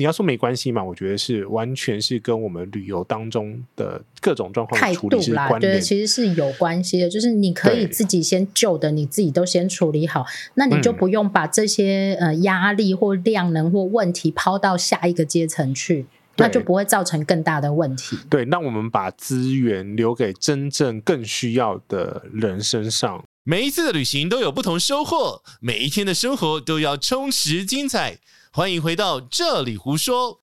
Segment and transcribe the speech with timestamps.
[0.00, 0.82] 你要说没关系嘛？
[0.82, 7.10] 我觉得是完全是跟我们旅游当中的各种状况处理是关联，对，其实是有关系的。
[7.10, 10.24] 就是你可以自己先旧的，你自己都先处理好，
[10.54, 16.06] 那你就不用把这些呃压力或量能或问题抛到下一个阶层去。
[16.36, 18.16] 那就不会造成更大的问题。
[18.30, 23.22] 对，那我们把资源留给真正更需要的人身上。
[23.44, 28.16] 每一次的旅行都有不同收获，每一天的生活都要充实精彩。
[28.52, 30.40] 欢迎回到这里胡说。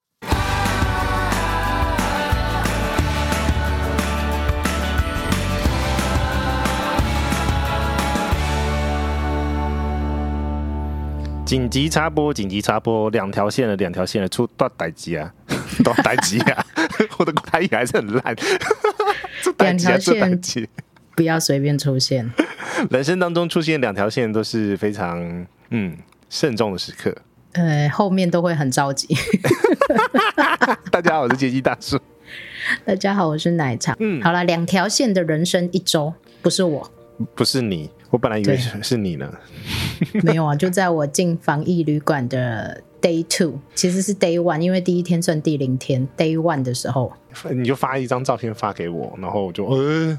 [11.45, 12.33] 紧急插播！
[12.33, 13.09] 紧急插播！
[13.09, 15.33] 两条线的，两条线的出大代志啊！
[15.83, 16.65] 大代志啊！
[17.19, 18.33] 我的台语还是很烂。
[19.59, 20.39] 两条线
[21.13, 22.31] 不要随便出现。
[22.89, 25.97] 人生当中出现两条线都是非常嗯
[26.29, 27.13] 慎重的时刻。
[27.53, 29.07] 呃，后面都会很着急。
[30.91, 31.99] 大家好，我是杰基大叔。
[32.85, 33.95] 大家好，我是奶茶。
[33.99, 36.91] 嗯，好了，两条线的人生一周，不是我，
[37.35, 37.89] 不是你。
[38.09, 39.29] 我本来以为是是你呢，
[40.23, 47.11] 没有啊，就在我进防疫旅馆的 day two，其实是 day one，因为第一天算第零天，day one 的时候，
[47.51, 50.17] 你就发一张照片发给我，然后我就呃，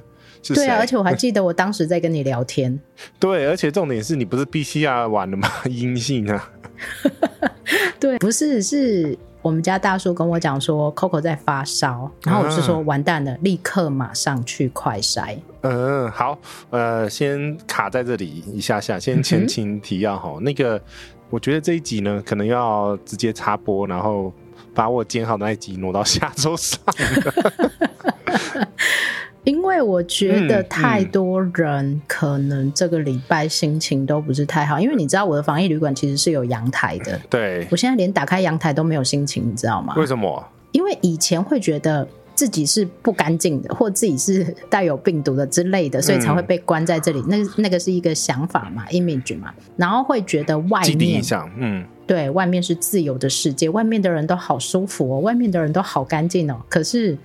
[0.54, 2.78] 对啊，而且我还记得我当时在跟你聊天，
[3.18, 5.48] 对，而且重点是你不是 B C R 完了吗？
[5.64, 6.50] 阴性啊，
[8.00, 9.18] 对，不是是。
[9.40, 15.38] 我们家大叔跟我讲说，Coco 在发烧，然后我是说完蛋了，立刻马上去快筛。
[15.62, 16.36] 嗯，好，
[16.70, 20.38] 呃，先卡在这里一下下，先前情提要哈。
[20.40, 20.82] 那个，
[21.30, 24.32] 我觉得这一集呢，可能要直接插播，然后
[24.74, 26.80] 把我剪好的那一集挪到下周上。
[29.44, 37.18] 因为我觉得太多人可能这个礼拜心情都不是太好，嗯嗯、因为你知道我的防疫旅馆其实是有阳台的。
[37.30, 39.94] 对，我现在连打开阳台都没有心情，你知道吗？
[39.96, 40.44] 为什么？
[40.72, 47.20] 因为以前会觉得自己是不干净的，或自己是带有病毒的之类的，所以才会被关在这里。
[47.20, 51.22] 嗯、那那个是一个想法嘛，image 嘛，然后会觉得外面，
[51.56, 57.16] 嗯，对，外面是自由的世界，外面的人都好舒服哦，外面的人都好干净哦，可是。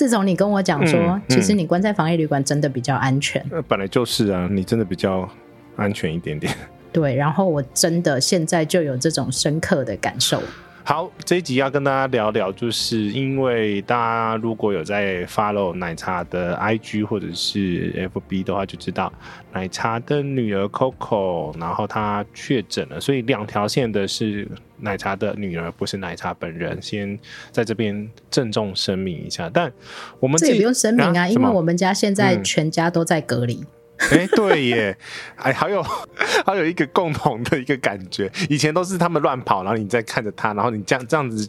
[0.00, 3.44] 自从你跟我讲说，嗯嗯、其实你关在防疫旅馆真的比较安全。
[3.50, 5.28] 那本来就是啊，你真的比较
[5.76, 6.50] 安全一点点。
[6.90, 10.42] 对，然后我真的现在就有这种深刻的感受。
[10.82, 19.12] 好，这一集要跟大家聊聊，就是因为大家如果有在 follow 奶茶的 IG 或者是 FB 的话，就知道
[19.52, 24.48] 奶茶的女儿 Coco，然后她确诊了，所以两条线的是
[24.78, 26.80] 奶茶的女儿，不是奶茶本人。
[26.82, 27.16] 先
[27.52, 29.70] 在这边郑重声明一下，但
[30.18, 33.54] 我们这也不用声明啊，啊因为我们家现在全家都在隔离。
[33.54, 33.66] 嗯
[34.10, 34.96] 哎，对耶，
[35.36, 35.82] 哎，还有
[36.46, 41.46] 还有一个共同的一个感觉，以前都是他们乱跑，然后你在看着他，然后你这样这样子，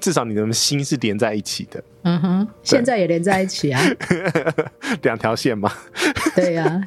[0.00, 1.82] 至少你的心是连在一起的。
[2.02, 3.82] 嗯哼，对现在也连在一起啊，
[5.02, 5.72] 两条线嘛。
[6.36, 6.80] 对呀、啊。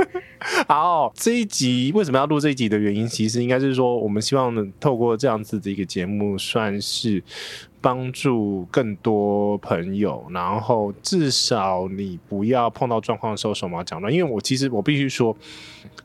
[0.67, 7.21] 好，这一集为什么要录这一集的原因，其实应该是说，我们希望透过这样子的一个节目，算是。
[7.81, 14.13] 帮助更多朋友，然后至少你不要碰到状况的时候手忙脚乱。
[14.13, 15.35] 因为我其实我必须说，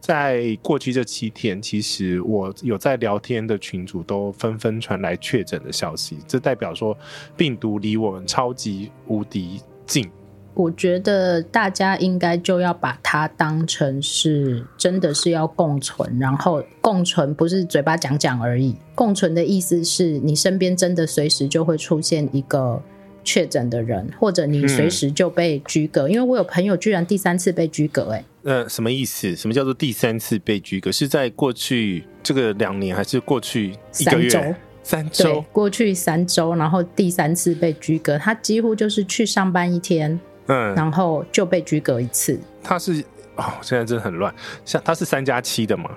[0.00, 6.96] 在过去这七天，其实我有在聊天的群主都纷纷传来确诊的消息，这代表说
[7.36, 10.10] 病毒离我们超级无敌近。
[10.56, 18.74] 我觉得大家应该就要把它当成是真的是要共存，然后共存不是嘴巴讲讲而已。
[18.94, 22.82] 共存的意思是你身边真的随时就会出现一个
[23.22, 26.08] 确诊的人，或者你随时就被居隔。
[26.08, 29.36] 嗯、因为我有朋友居然第三次被居隔、欸，哎，呃，什么意思？
[29.36, 30.90] 什么叫做第三次被居隔？
[30.90, 34.56] 是在过去这个两年，还是过去一个月？
[34.82, 40.18] 三周，过去三周，然后第三次被居隔，他几乎就是去上班一天。
[40.46, 42.38] 嗯，然后就被居隔一次。
[42.62, 43.04] 他是
[43.36, 44.34] 哦，现在真的很乱。
[44.64, 45.90] 像他是三加七的嘛？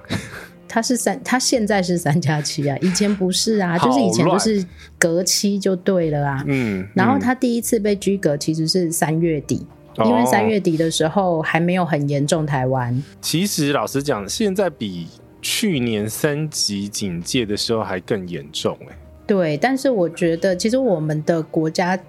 [0.68, 4.64] 他是三，他现在是三加七啊， 以前不是啊，就是以前就是
[5.00, 6.44] 隔七就对了啊。
[6.46, 9.66] 嗯，然后他第一次被居隔其实是三月底，
[9.98, 12.45] 嗯、因为三月底的时候还没有很严重。
[12.45, 15.07] 台湾、哦、其实老实讲，现在比
[15.42, 18.98] 去年三级警戒的时候还更严重哎。
[19.25, 22.00] 对，但是我觉得其实我们的国家。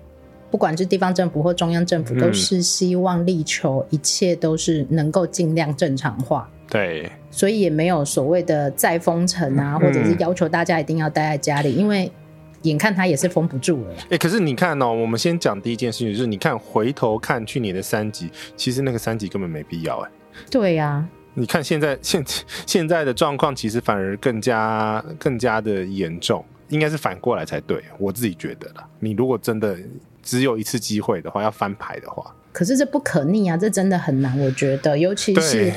[0.50, 6.50] 不管是地方政府或中央政府，都是希望力求一切都是能够尽量正常化。
[6.68, 12.10] 对，所以也没有所谓的再封城啊，或者是要求大家一定要待在家里，因为
[12.62, 13.94] 眼看他也是封不住了。
[14.10, 20.10] 哎，可是你看哦，我们先讲第一件事情，就是你看回头看去年的三级，其实那个三级根本没必要哎。
[20.50, 21.04] 对呀，
[21.34, 22.24] 你看现在 现
[22.66, 26.44] 现在的状况，其实反而更加更加的严重。
[26.68, 28.88] 应该是反过来才对，我自己觉得啦。
[29.00, 29.76] 你如果真的
[30.22, 35.72] 只有一次机会的话，要翻牌的话，可是这不可逆啊，这真的很难，我觉得，尤其是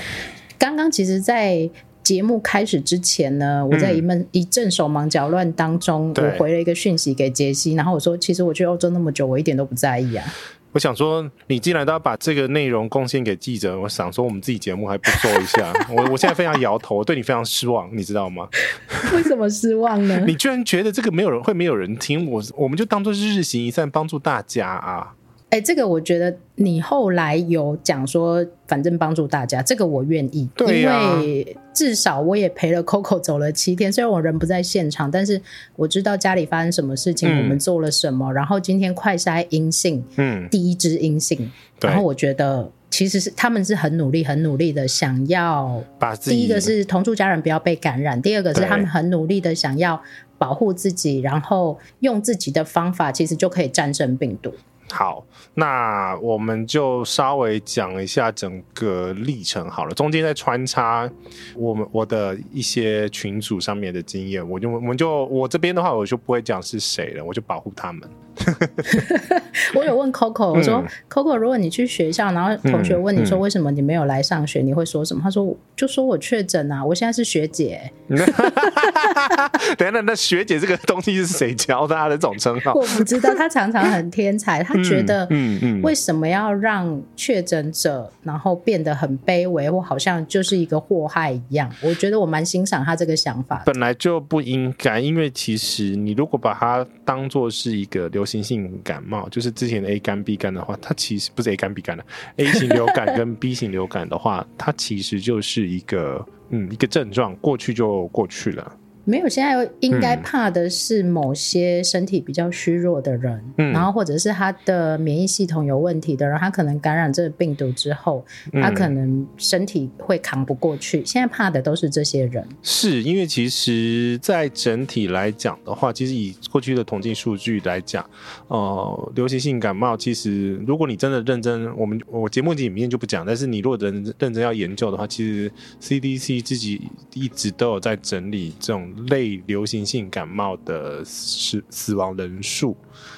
[0.58, 1.70] 刚刚其实，在。
[2.04, 10.26] 节目开始之前呢，我在一闷、嗯、一阵手忙脚乱当中，我回了一个讯息给杰西，然后我说：“其实我去欧洲那么久，我一点都不在意啊。”
[10.74, 15.72] 我想说，你既然都要把这个内容贡献给记者，我想说，我们自己节目还不做一下？
[15.90, 18.48] 我我现在非常摇头，我对你非常失望，你知道吗？
[19.14, 20.24] 为什么失望呢？
[20.26, 25.14] 你居然觉得这个没有人会没有人听我，我们就当做是日行一善，帮助大家啊。
[25.54, 35.40] 哎，这个我觉得你后来有讲说，反正帮助大家，这个我愿意，对啊，因为至少我也陪了 Coco 走了七天，虽然我人不在现场，但是
[35.76, 50.02] 我知道家里发生什么事情，嗯、我们做了什么，然后今天快筛阴性，嗯，第一支阴性，然后我觉得其实是他们是很努力、很努力的想要把自己，第一个是同住家人不要被感染，第二个是他们很努力的想要
[50.40, 54.52] 保护自己，然后用自己的方法，其实就可以战胜病毒。
[54.94, 55.26] 好，
[55.56, 61.10] 那我们就稍微讲一下整个历程好了，中间再穿插
[61.56, 68.08] 我们我的一些群组上面的经验，我就我们就我这边的话，我就不会讲是谁了，我就保护他们。
[69.76, 75.22] 我有问 Coco，我说、嗯、Coco，如果你去学校，然后同学问你说为什么你没有来上学，嗯嗯、你会说什么？
[75.24, 77.92] 他说就说我确诊啊，我现在是学姐。
[79.78, 82.74] 等等，那学姐这个东西是谁教他的这种称号？
[82.74, 91.70] 我不知道，她常常很天才，她觉得嗯嗯，为什么要让确诊者然后变得很卑微，或好像就是一个祸害一样？
[91.84, 93.62] 我觉得我蛮欣赏她这个想法。
[93.68, 98.24] 本来就不应该，因为其实你如果把它当做是一个流。
[98.24, 102.06] 流行性感冒就是之前的 A 肝 B 肝的话，它其实不是 A 肝 B 肝的
[102.38, 108.72] A 型流感跟 B 型流感的话，它其实就是一个嗯一个症状，过去就过去了。
[109.06, 121.04] 没有，现在应该怕的是某些身体比较虚弱的人，嗯，然后或者是他的免疫系统有问题的人，他可能感染这个病毒之后，他可能身体会扛不过去。
[121.06, 128.10] 现在怕的都是这些人，是因为其实，在整体来讲的话，其实以过去的统计数据来讲，
[128.48, 135.52] 呃，流行性感冒其实，如果你真的认真，我们我节目里面就不讲，但是你如果认认真要研究的话，其实
[135.82, 138.93] CDC 自己一直都有在整理这种。
[139.08, 142.76] 类流行性感冒的死死亡人数，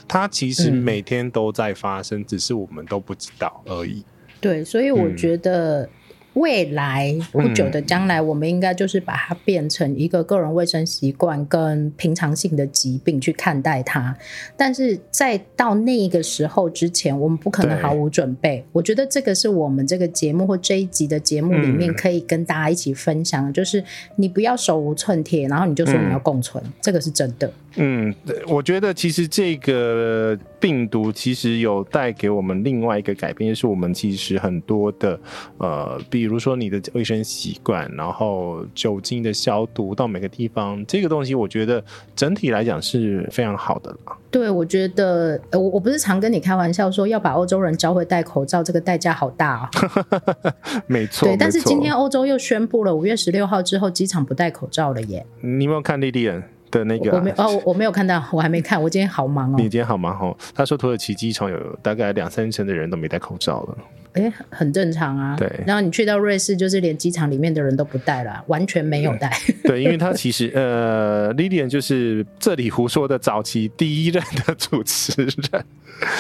[0.08, 4.04] 它其实每天都在发生，嗯，只是我们都不知道而已。
[4.40, 5.90] 对，所以我觉得。
[6.36, 14.16] 嗯未来不久的将来，我们应该就是把它变成一个个人卫生习惯跟平常性的疾病去看待它。
[14.58, 18.64] 但是在到那个时候之前，我们不可能毫无准备。
[18.74, 23.82] 我觉得这个是我们这个节目或这一集的节目里面可以跟大家一起分享的，就是
[24.18, 27.52] 你不要手无寸铁，然后你就说你要共存，这个是真的。
[27.78, 28.14] 嗯，
[28.48, 35.20] 我觉得其实这个病毒其实有带给我们另外一个改变，就是我们其实很多的
[35.58, 41.84] 呃，比如说你的卫生习惯，然后酒精的消毒到每个地方，这个东西我觉得
[42.16, 43.98] 整体来讲是非常好的了。
[44.32, 50.54] 对，我觉得我我不是常跟你开玩笑说要把欧洲人教会戴口罩，这个代价好大啊、哦。
[50.88, 55.26] 没错，对，但是今天欧洲又宣布了五月十六号之后机场不戴口罩了耶。
[55.42, 56.44] 你有没有看莉莉安？
[56.76, 59.56] 的那个、啊、我没哦，我没有看到，我还没看，我今天好忙哦。
[59.58, 60.36] 你今天好忙哦。
[60.54, 63.78] 他说土耳其机场有大概两三成的人都没戴口罩了。
[64.14, 65.36] 哎，很正常啊。
[65.38, 65.52] 对。
[65.66, 69.30] 然后你去到瑞士，就是连机场里面的人都不戴了，完全没有戴。
[69.48, 75.66] 嗯、对，因为他其实呃，Lilian 就是这里胡说的早期第一任的主持人。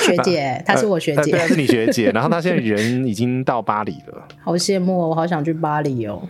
[0.01, 2.09] 学姐，她是我学姐，对、呃，是你学姐。
[2.11, 4.27] 然后她现在人已经到巴黎了。
[4.41, 6.21] 好羡慕哦，我好想去巴黎哦。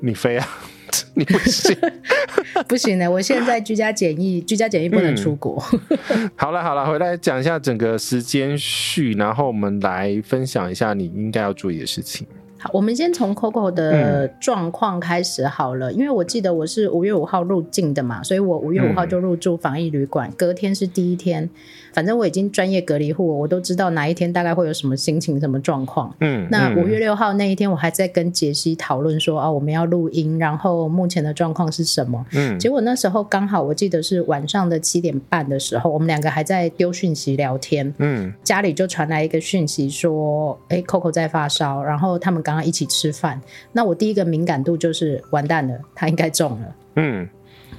[0.00, 0.48] 你飞啊？
[1.14, 1.76] 你不行，
[2.68, 3.10] 不行的。
[3.10, 5.62] 我现在居家检疫，居家检疫不能出国。
[6.08, 12.26] 嗯、好了好了，回来讲一下整个时间序，然后我们来分享一下你应该要注意的事情。
[12.58, 21.48] 好，我们先从 Coco 的状况开始好了，嗯，因为我记得我是五月五号入境的嘛，所以我五月五号就入住防疫旅馆，嗯，隔天是第一天。
[21.92, 26.14] 反正我已经专业隔离户，我都知道哪一天大概会有什么心情、什么状况。
[26.20, 32.24] 嗯，那五月六号那一天，我还在跟杰西讨论说啊，我们要录音，然后目前的状况是什么？
[32.32, 37.92] 嗯，结果那时候刚好我记得是晚上的七点半的时候，我们两个还在丢讯息聊天。
[37.98, 43.40] 嗯，家里就传来一个讯息说，哎，Coco 在发烧，然后他们刚刚一起吃饭。
[43.72, 46.76] 那我第一个敏感度就是完蛋了，他应该中了。
[46.96, 47.28] 嗯。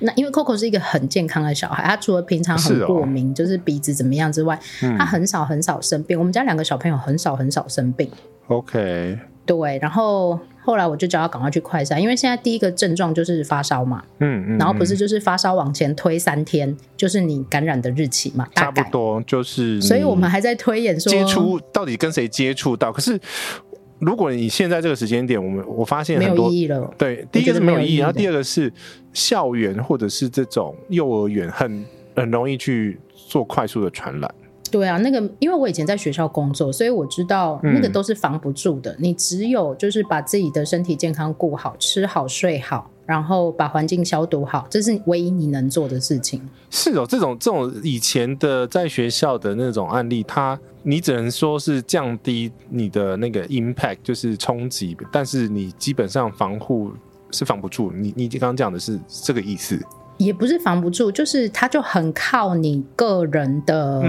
[0.02, 6.18] 那因为 Coco 是一个很健康的小孩，他除了平常很过敏，是哦、就是鼻子怎么样之外，嗯、他很少很少生病。
[6.18, 8.10] 我们家两个小朋友很少很少生病。
[8.48, 19.82] OK，对，然后后来我就叫他赶快去快筛，因为现在第一个症状就是发烧嘛，嗯嗯，然后不是就是发烧往前推三天，就是你感染的日期嘛，大概差不多就是。
[19.82, 23.20] 所以我们还在推演说接触到底跟谁接触到，可是
[24.02, 26.94] 如果你现在这个时间点，我们我发现很多没有意义了。
[26.98, 28.74] 对，第一个是没有意义，义，然后第二个是
[29.14, 34.36] 校园或者是这种幼儿园很很容易去做快速的传染。
[34.72, 38.92] 对啊，那个因为我以前在学校工作，所以我知道那个都是防不住的。
[38.94, 46.42] 嗯、你只有就是把自己的身体健康顾好，吃好睡好，然后把环境消毒好，这是唯一你能做的事情。
[46.70, 56.94] 是哦，这种这种以前的在学校的那种案例，它你只能说是降低你的那个 impact，就是冲击，但是你基本上防护
[57.32, 57.92] 是防不住。
[57.92, 59.78] 你你刚刚讲的是这个意思。
[60.18, 64.02] 也不是防不住，就是它就很靠你个人的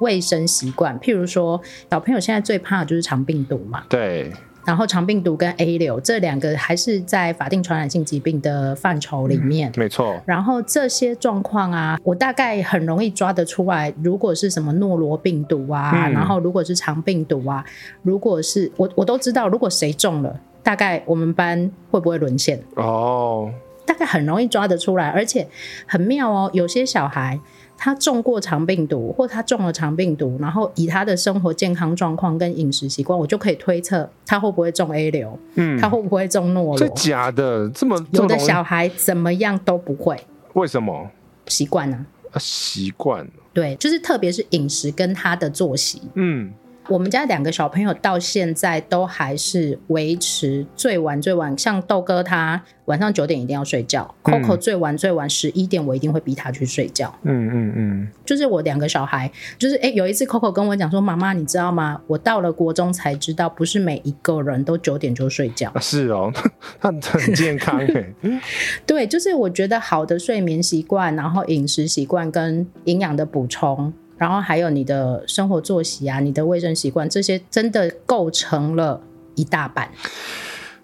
[0.00, 0.94] 卫生习惯。
[0.96, 1.58] 嗯、譬如说，
[1.90, 3.84] 小朋友现在最怕的就是肠病毒嘛。
[3.88, 4.30] 对。
[4.64, 9.70] 然后肠病毒跟 A 流这两个还是在法定传染性疾病的范畴里面。
[9.70, 10.20] 嗯、没错。
[10.26, 13.92] 然后这些状况啊，我大概很容易抓得出来。
[14.02, 17.64] 如果是什么诺罗病毒啊，嗯、然后如果是肠病毒啊，
[18.02, 22.62] 如果是我我都知道，如果谁中了，大概我们班会不会沦陷？
[22.76, 23.50] 哦。
[23.86, 25.44] 大概很容易抓得出来，而且
[25.84, 26.48] 很妙哦。
[26.52, 27.40] 有些小孩
[27.82, 36.76] 他中过肠病毒，或他中了肠病毒，然后以他的生活健康状况跟饮食习惯，我就可以推测他会不会中 A 流，嗯，他会不会中诺罗？
[36.76, 40.14] 这假的，这么，这么有的小孩怎么样都不会，
[40.52, 41.10] 为什么？
[41.46, 42.04] 习惯呢？
[42.32, 43.26] 啊，习惯。
[43.54, 46.52] 对，就是特别是饮食跟他的作息，嗯。
[46.88, 57.14] 我们家两个小朋友到现在都还是维持最晚最晚，像豆哥他晚上九点一定要睡觉，嗯，Coco 最晚最晚十一点，我一定会逼他去睡觉。
[57.22, 62.00] 嗯嗯嗯，就是我两个小孩，就是哎，有一次 Coco 跟我讲说：“妈妈，你知道吗？
[62.08, 66.32] 我到了国中才知道，不是每一个人都九点就睡觉。”是哦，
[66.80, 68.12] 他很健康哎。
[68.84, 73.92] 对，就是我觉得好的睡眠习惯，然后饮食习惯跟营养的补充。
[74.20, 79.02] 然后还有你的生活作息啊，你的卫生习惯，这些真的构成了
[79.34, 79.90] 一大半。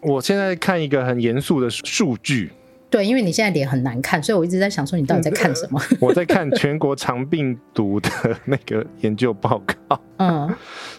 [0.00, 2.50] 我现在看一个很严肃的数据，
[2.88, 5.78] 对，因为你现在脸很难看，所以我一直在想说，你到底在看什么？
[6.00, 8.10] 我在看全国肠病毒的
[8.46, 10.00] 那个研究报告。
[10.16, 10.54] 嗯，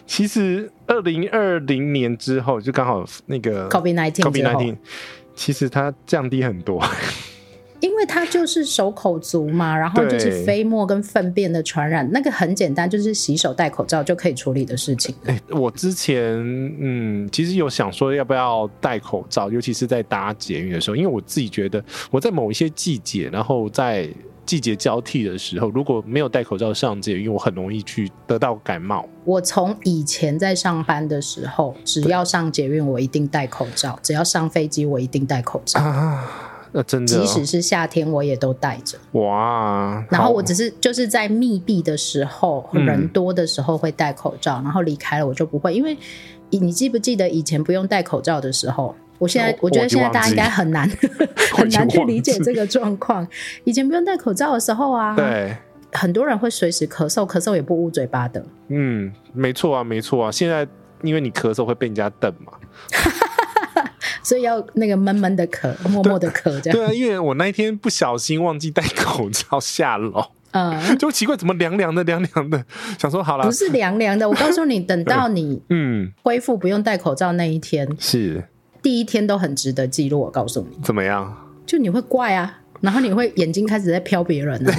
[0.06, 4.76] 其实二零二零年之后，就刚好那个 COVID nineteen COVID nineteen，
[5.34, 6.80] 其实它降低很多。
[7.80, 15.14] 因为它就是手口足嘛，然后就是飞沫跟粪便的传染，那个很简单，就是洗手戴口罩就可以处理的事情。
[15.24, 16.34] 欸，我之前
[16.80, 24.08] 嗯，其实有想说要不要戴口罩，尤其是在搭捷运的时候，因为我自己觉得我在某一些季节，然后在
[24.44, 29.06] 季节交替的时候，如果没有戴口罩上捷运，因为我很容易去得到感冒。
[29.24, 35.80] 我从以前在上班的时候，只要上捷运，我一定戴口罩；只要上飞机，我一定戴口罩。
[35.80, 38.98] 啊那真的，即使是夏天，我也都带着。
[39.12, 40.04] 哇！
[40.10, 45.74] 然后我只是就是在密闭的时候，人多的时候会戴口罩，嗯、然后离开了我就不会。
[45.74, 45.96] 因为
[46.50, 48.94] 你记不记得以前不用戴口罩的时候？
[49.18, 50.88] 我现在我觉得现在大家应该很难
[51.52, 53.26] 很难去理解这个状况。
[53.64, 55.56] 以前不用戴口罩的时候啊，对，
[55.90, 58.40] 很多人会随时咳嗽，咳嗽也不捂嘴巴的。
[58.68, 60.30] 嗯，没错啊，没错啊。
[60.30, 60.64] 现在
[61.02, 62.52] 因为你咳嗽会被人家瞪嘛。
[64.28, 66.78] 所以要那个闷闷的咳，默默的咳，这样。
[66.78, 72.62] 对啊，因为我那一天不小心忘记戴口罩下楼，嗯，就奇怪怎么凉凉的凉凉的，
[72.98, 74.28] 想说好了，不是凉凉的。
[74.28, 78.44] 我告诉你，等到你嗯恢复不用戴口罩那一天，是
[78.82, 80.20] 第一天都很值得记录。
[80.20, 81.34] 我告诉你，怎么样？
[81.64, 84.70] 就你会怪啊，然后你会眼睛开始在瞟别人呢、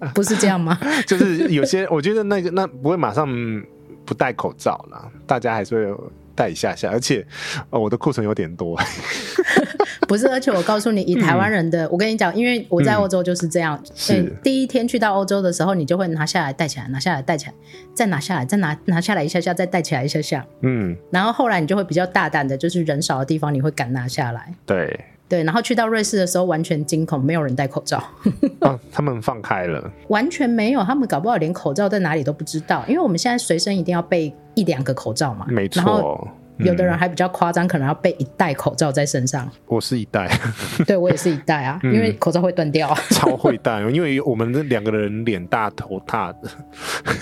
[0.00, 0.80] 啊， 不是这样吗？
[1.06, 3.28] 就是有些我觉得那个那不会马上
[4.06, 6.02] 不戴口罩了，大家还是会。
[6.38, 7.26] 带一下下，而且，
[7.70, 8.78] 哦、我的库存有点多。
[10.06, 13.76] 不是，而且我告诉你，以台湾人的，嗯、我跟你讲，因为我在欧洲就是这样。
[13.84, 17.54] 嗯、是第一天去到欧洲的时候，你就会拿下来带起来，拿下来带起来，
[17.92, 20.46] 再拿下来，再拿拿下来一下下，再带起来一下下。
[20.62, 24.54] 嗯，然后后来你就会比较大胆的，就是人少的地方，你会敢拿下来。
[24.64, 24.98] 对。
[25.28, 27.98] 对，然后去到瑞士的时候，完全惊恐，没有人戴口罩。
[28.60, 35.44] 啊， 他们放开了， 完全没有，他们搞不好连口罩在哪里都不知道，因为我们现在随身一定要备一两个口罩嘛。
[35.50, 36.28] 没错，然后
[36.60, 39.46] 有的人还比较夸张，嗯、可能要备一袋口罩在身上。
[39.66, 40.30] 我是一袋，
[40.86, 42.94] 对我也是一袋啊，嗯、因为口罩会断掉。
[43.10, 46.48] 超会戴，因为我们这两个人脸大头大的。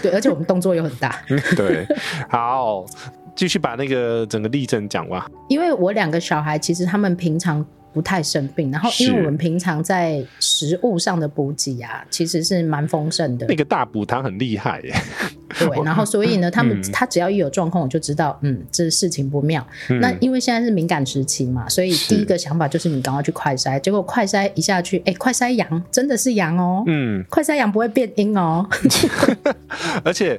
[0.00, 1.12] 对，而且我们动作又很大。
[1.56, 1.84] 对，
[2.30, 2.86] 好，
[3.34, 5.20] 继续把那个整个例证讲完。
[5.48, 7.66] 因为我两个小孩，其实他们平常。
[7.96, 8.70] 不太生病。
[8.70, 13.46] 然后，因为我们平常在食物上的补给啊，其实是蛮丰盛的。
[13.46, 14.94] 那个大补汤很厉害耶。
[15.58, 19.66] 对，然后所以呢，他们、嗯、他只要一有状况，我就知道，嗯，这事情不妙。
[19.88, 23.80] 嗯、那因为现在是敏感时期嘛，所以第一个想法就是你赶快去快筛。
[23.80, 26.84] 结果快筛一下去，哎，快筛阳，真的是阳哦。
[26.86, 28.68] 嗯，快筛阳不会变阴哦。
[30.04, 30.38] 而且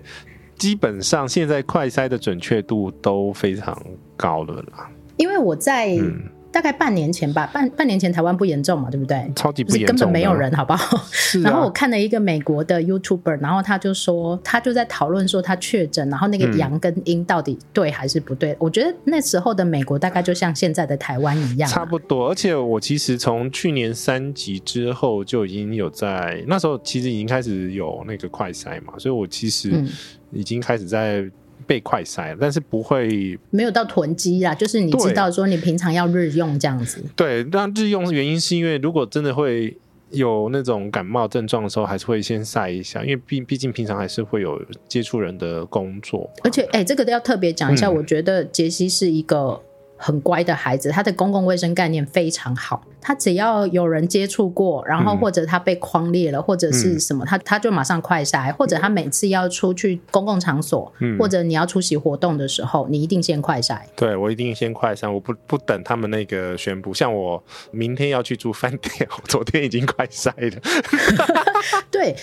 [0.56, 3.76] 基本上现在快筛的准确度都非常
[4.16, 4.88] 高了啦。
[5.16, 5.98] 因为我在。
[6.58, 9.32] 嗯大概半年前吧，半半年前台湾不严重嘛，对不对？
[9.36, 10.98] 超级不严重，根本没有人，好不好？
[11.12, 11.44] 是啊。
[11.46, 18.54] 然后我看了一个美国的 YouTuber，然后他就说，他就在讨论说他确诊，然后那个阳跟阴到底对还是不对？
[18.54, 18.58] 嗯。
[18.62, 22.30] 我觉得那时候的美国大概就像现在的台湾一样，差不多。
[22.30, 29.72] 而且我其实从去年三级之后就已经有在，那时候其实已经开始有那个快筛嘛，所以我其实
[30.32, 31.30] 已经开始在。
[31.68, 37.04] 被快筛，但是不会没有到囤积啦，就是你知道说你平常要日用这样子。
[37.16, 39.78] 对，那日用的原因是因为如果真的会
[40.12, 46.30] 有那种感冒症状的时候，还是会先晒一下，因为毕毕竟平常还是会有接触人的工作。
[46.44, 49.62] 而且，哎、欸，这个都要特别讲一下，嗯，我觉得杰西是一个。
[49.98, 52.84] 很乖的孩子，他的公共卫生概念非常好。
[53.02, 58.54] 他只要有人接触过，然后或者他被框裂了，嗯、或者是什么，他他就马上快筛。
[58.58, 63.80] 或者他每次要出去公共场所，嗯、或者你要出席活动的时候，你一定先快筛。
[63.96, 66.94] 对，我一定先快筛，我不不等他们那个宣布。
[66.94, 70.62] 像我明天要去住饭店，我昨天已经快筛了。
[71.90, 72.16] 对，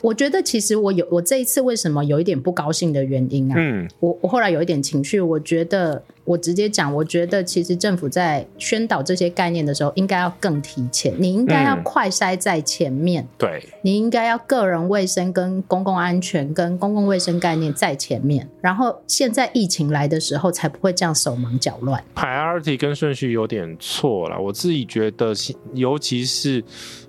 [0.00, 3.54] 我觉得其实我有我这一次为什么有一点不高兴的原因啊？
[3.58, 6.02] 嗯，我我后来有一点情绪，我觉得。
[6.28, 11.14] 我直接讲，我觉得其实政府在宣导这些概念的时候，应该要更提前。
[11.16, 18.46] 你应该要快筛在前面，嗯、对，你应该要个人卫生跟公共安全跟公共卫生概念在前面。
[18.60, 22.04] 然后现在疫情来的时候，才不会这样手忙脚乱。
[22.14, 25.32] Priority 跟顺序有点错了，我自己觉得，
[25.72, 26.62] 尤其是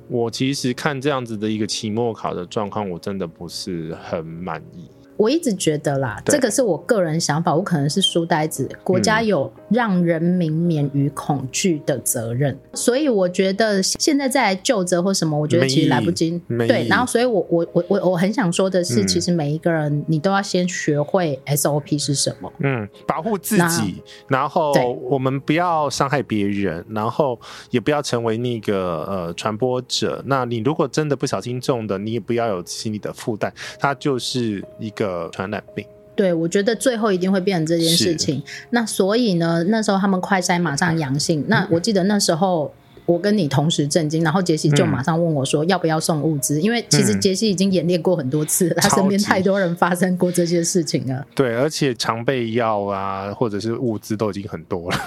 [0.07, 4.89] 我其实看这样子的一个期末考的状况，我真的不是很满意。
[5.19, 8.69] 我一直觉得啦，这个是我个人想法，我可能是书呆子。
[8.85, 16.41] 国家有让人民免于恐惧的责任，嗯，所以我觉得现在再来究责或什么，我觉得其实来不及。
[16.47, 22.49] 对，然后所以我我我我我很想说的是，嗯，其实每一个人你都要先学会 SOP 是什么。
[22.59, 27.37] 嗯，保护自己，然后我们不要伤害别人，然后
[27.71, 30.23] 也不要成为那个呃传播者。
[30.25, 35.08] 那你如果真的不小心中的，你也不要有心理的负担，它就是一个。
[35.09, 35.83] 呃，传染病，
[36.15, 38.43] 对，我觉得最后一定会变成这件事情。
[38.69, 41.43] 那所以呢，那时候他们快筛马上阳性。
[41.47, 42.71] 那我记得那时候
[43.07, 51.25] 我跟你同时震惊，然后杰西就马上问我说要不要送物资，嗯，因为其实杰西已经演练过很多次，他身边太多人发生过这些事情了。
[51.33, 54.97] 对，而且常备药啊，或者是物资都已经很多了。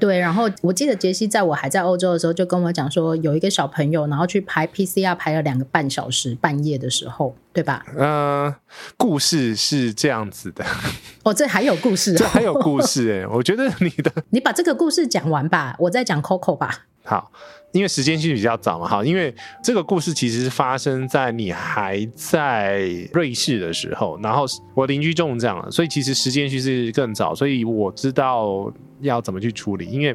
[0.00, 7.84] 对，然后我记得杰西在我还在欧洲的时候就跟我讲说，有一个小朋友，然后去排 PCR 排了两个半小时，半夜的时候，对吧？
[7.96, 8.56] 嗯、呃，
[8.96, 10.64] 故事是这样子的。
[11.22, 13.26] 哦，这还有故事、哦，这还有故事哎！
[13.26, 16.86] 我觉得你的，你把这个故事讲完吧，我再讲 Coco 吧。
[17.02, 17.32] 好，
[17.72, 19.34] 因为时间其实比较早嘛，哈，因为
[19.64, 30.14] 这个故事其实是发生在你还在瑞士的时候，然后我邻居中奖了，所以其实时间其实更早，所以我知道要怎么去处理，因为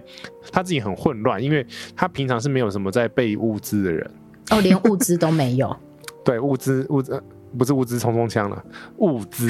[0.51, 4.11] 他自己很混乱，因为他平常是没有什么在备物资的人，
[4.51, 5.75] 哦，连物资都没有，
[6.23, 7.21] 对，物资物资
[7.57, 8.63] 不是物资冲锋枪了，
[8.97, 9.49] 物资，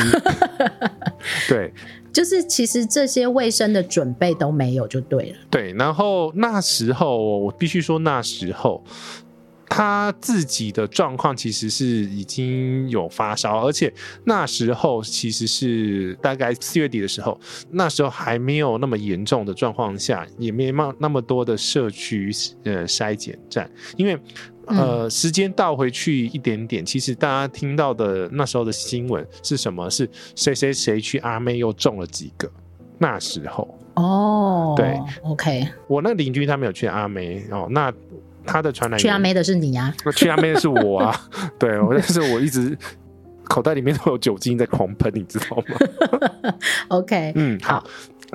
[1.50, 1.74] 对。
[2.16, 5.38] 就是其实这些卫生的准备都没有就对了。
[5.50, 8.82] 对，然后那时候我必须说，那时候
[9.68, 17.38] 他自己的状况其实是已经有发烧，而且那时候其实是大概四月底的时候，
[17.72, 22.32] 那时候还没有那么严重的状况下，也没那那么多的社区
[22.64, 24.18] 呃筛检站，因为。
[24.68, 29.90] 呃，时间倒回去一点点，其实大家听到的那时候的新闻是什么？
[29.90, 32.50] 是谁谁谁去阿妹又中了几个？
[32.98, 37.92] 那时候哦，对，OK，我那邻居他没有去阿妹哦，那
[38.46, 39.94] 他的传染去阿妹的是你啊？
[40.16, 41.22] 去阿妹的是我啊，
[41.60, 42.78] 对，我但是我一直
[43.44, 46.54] 口袋里面都有酒精在狂喷，你知道吗？
[46.88, 47.84] OK，嗯，好。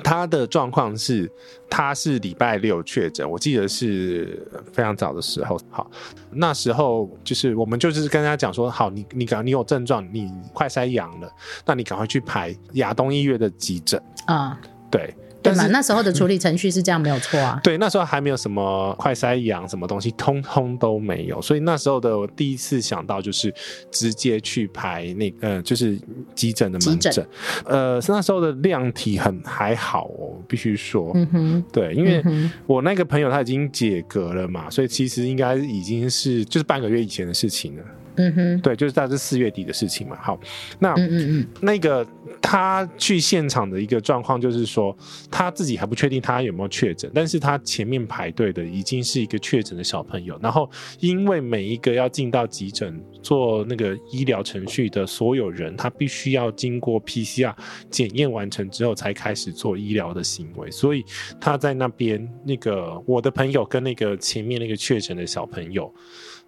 [0.03, 1.31] 他的状况是，
[1.69, 5.59] 他是礼拜六确诊，我记得是非常早的时候。
[5.69, 5.89] 好，
[6.31, 11.31] 那时候就是我们就是跟他讲说，好，你你赶你有症状，你快筛阳了，
[11.65, 14.59] 那你赶快去排亚东医院的急诊啊。
[14.89, 15.67] 对，对嘛？
[15.67, 17.59] 那时候的处理程序是这样，没有错啊。
[17.63, 21.41] 对，那时候还没有什么快筛阳什么东西，通通都没有。
[21.41, 23.53] 所以那时候的我第一次想到就是
[23.89, 25.99] 直接去排那个、呃，就是
[26.35, 27.27] 急诊的门诊。
[27.65, 31.11] 呃，那时候的量体很还好哦，必须说。
[31.15, 31.63] 嗯哼。
[31.71, 32.23] 对，因为
[32.65, 37.83] 我那个朋友他已经解隔了嘛，所以其实应该已经是就是半个月以前的事情了。
[38.15, 40.17] 嗯哼，对，就是大概是四月底的事情嘛。
[40.21, 40.39] 好，
[40.79, 42.05] 那嗯嗯嗯，那个
[42.41, 44.95] 他去现场的一个状况就是说，
[45.29, 50.69] 他自己还不确定他有没有确诊，但是他前面排队的已经是一个确诊的小朋友，然后
[50.99, 57.53] 因为每一个要进到急诊做那个医疗程序的所有人，他必须要经过 PCR
[57.89, 61.03] 检验完成之后才开始做医疗的行为，所以
[61.39, 65.93] 他在那边那个我的朋友跟那个前面那个确诊的小朋友。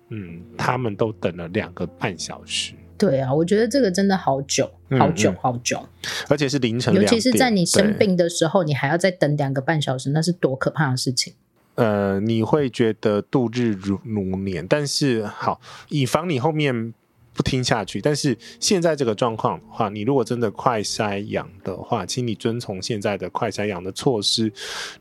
[0.10, 2.74] 嗯，他们都等了两个半小时。
[2.98, 5.89] 对啊，我觉得这个真的好久，好久，嗯嗯好久，
[6.30, 11.34] 而且是凌晨，尤其是在你生病的时候，你还要再等两个半小时，那是多可怕的事情。
[11.76, 16.94] 呃，你会觉得度日如如年，但是好，以防你后面。
[17.34, 24.52] 不听下去，但是现在这个状况的话，你如果真的快筛阳的话，请你遵从现在的快筛阳的措施。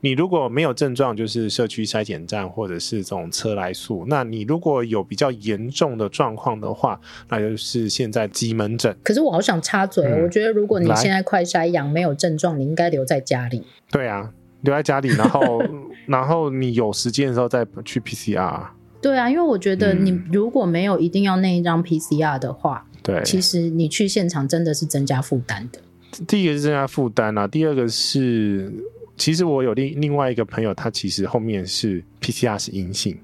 [0.00, 4.04] 你如果没有症状，就是社区筛检站或者是这种车来速。
[4.08, 8.96] 那你如果有比较严重的状况的话，那就是现在急门诊。
[9.02, 13.62] 可是我好想插嘴，嗯、我觉得如果你现在快筛阳没有症状，你应该留在家里。
[13.90, 15.62] 对啊，留在家里，然后
[16.06, 18.68] 然后你有时间的时候再去 PCR。
[19.02, 25.80] 对啊，因为我觉得你如果没有一定要那一张 PCR 的话，对、嗯，其实你去现场真的是增加负担的。
[26.26, 28.72] 第一个是增加负担啊，第二个是，
[29.16, 33.18] 其实我有另另外一个朋友，他其实后面是 PCR 是阴性。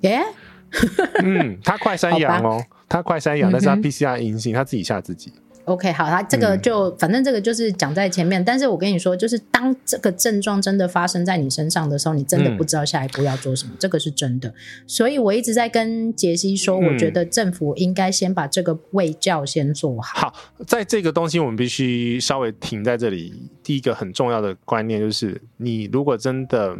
[0.00, 0.20] 耶？
[1.22, 5.32] 嗯，他快三阳哦，他快三阳，但是他 PCR 阴性，他自己吓自己。
[5.66, 14.54] OK，好，他这个就、嗯、反正这个就是讲在前面，但是我跟你说，就是当这个症状真的发生在你身上的时候，你真的不知道下一步要做什么，嗯、这个是真的。
[14.86, 20.28] 所以我一直在跟杰西说，我觉得政府应该先把这个卫教先做好。
[20.28, 20.34] 好，
[20.66, 23.50] 在这个东西我们必须稍微停在这里。
[23.62, 26.76] 第一个很重要的观念就是，你如果真的。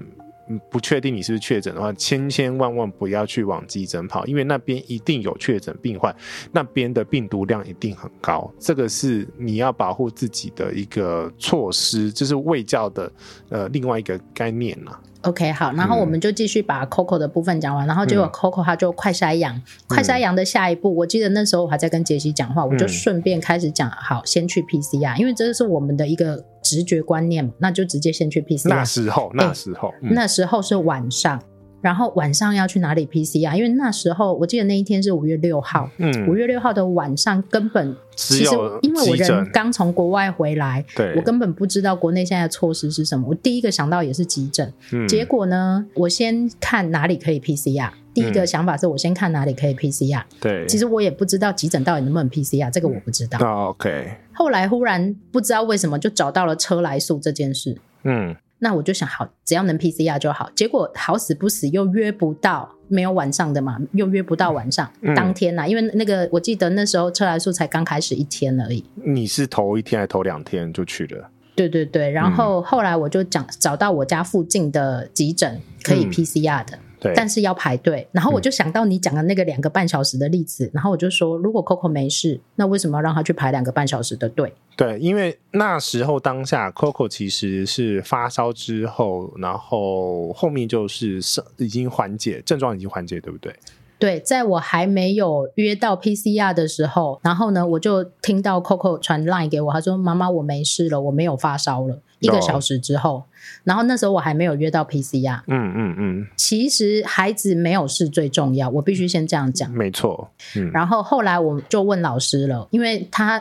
[0.71, 6.15] 不确定你是不是确诊的话，千千万万不要去往急诊跑，因为那边一定有确诊病患，
[6.53, 8.51] 那边的病毒量一定很高。
[8.59, 13.11] 这个是你要保护自己的一个措施，这、就是卫教的
[13.49, 14.97] 呃另外一个概念呐。
[15.23, 28.69] OK，好，然后我们就继续把 Coco 的部分讲完，嗯、然后结果 Coco 他就快筛阳，嗯、快筛阳的下一步，我记得那时候我还在跟杰西讲话，我就顺便开始讲，好，先去 PCR，因为这是我们的一个直觉观念嘛，那就直接先去 PCR。
[28.69, 31.41] 那时候，那时候，嗯、那时候是晚上。
[31.81, 33.57] 然后晚上要去哪里 PCR？
[33.57, 43.29] 因为那时候我记得那一天是五月六号，嗯，五月六号的晚上根本其实因为我人刚从国外回来，对，我根本不知道国内现在的措施是什么。
[43.29, 47.91] 我第一个想到也是急诊，嗯，结果呢，我先看哪里可以 PCR。
[48.15, 53.69] 第一个想法是我先看哪里可以 PCR，对，其实我也不知道急诊到底能不能 PCR，这个我不知道。
[53.69, 54.11] OK。
[54.33, 58.35] 后来忽然不知道为什么就找到了车来速这件事，嗯。
[58.59, 60.51] 那我就想，好，只要能 PCR 就好。
[60.55, 65.67] 结果好死不死又约不到，没有晚上的嘛，又约不到晚上、嗯、当天呐、啊。
[65.67, 68.85] 因为那个我记得那时候车来素才刚开始一天而已。
[68.95, 71.31] 你是头一天还头两天就去了？
[71.55, 76.77] 对对对，然后后来我就讲找到我家附近的急诊可以 PCR 的。
[76.77, 84.53] 嗯对但是要排队，然后我就想到你讲的那个两个半小时的例子，嗯、然后我就说，如果 Coco 没事，那为什么要让他去排两个半小时的队？
[84.77, 91.21] 对，因为那时候当下 Coco 其实是发烧之后，然后后面就是
[91.57, 93.55] 已经缓解，症状已经缓解，对不对？
[93.99, 103.25] 对，在我还没有约到 PCR 的时候，然后呢，我就听到 Coco 传 Line 给我，他说：“妈妈，我没事了，我没有发烧了。”一个小时之后，
[103.65, 105.41] 然后那时候我还没有约到 PCR。
[105.47, 106.27] 嗯嗯嗯。
[106.37, 109.71] 其实孩子没有事最重要，我必须先这样讲。
[109.71, 110.31] 没错。
[110.57, 110.71] 嗯。
[110.73, 113.39] 然后后来我就问老师了，因为他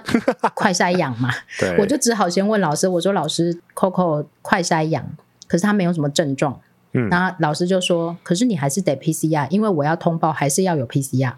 [0.54, 2.88] 快筛阳嘛， 对我就只好先问老师。
[2.88, 5.06] 我说：“老师，Coco 快筛阳，
[5.48, 6.60] 可是他没有什么症状。”
[6.94, 7.08] 嗯。
[7.10, 11.34] 然后老师就说：“可是你还是得 PCR，因为我要通报，还是要有 PCR。”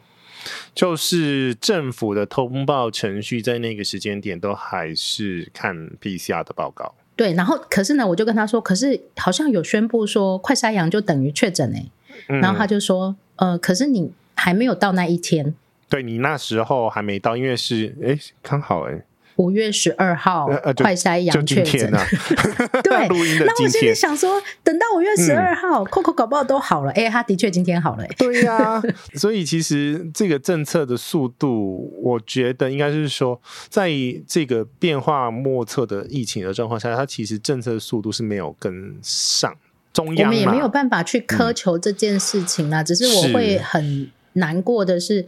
[0.74, 6.96] 就是政府的通报程序，在那个时间点都还是看 PCR 的报告。
[7.18, 11.86] 对，然后可是呢，我就跟他说，可是好像有宣布说快筛阳就等于确诊哎，
[12.30, 15.54] 嗯、然后他就说，呃，可是你还没有到那一天，
[15.90, 19.02] 对，你那时候还没到，因为是哎刚好哎，
[19.38, 20.48] 五月十二号
[20.78, 21.92] 快筛阳确诊，
[22.84, 23.08] 对，
[23.46, 26.92] 那我心里想说，等到五月十二号，Coco 搞不好都好了。
[26.92, 28.10] 哎、欸，他的确今天好了、欸。
[28.18, 33.92] 对呀、啊，所以其实这个政策的速度，我觉得应该是说，在
[34.28, 39.56] 这个变化莫测的疫情的状况下，它其实政策的速度是没有跟上。
[39.94, 45.26] 中央我们也没有办法去苛求这件事情啦，嗯、只是我会很难过的是。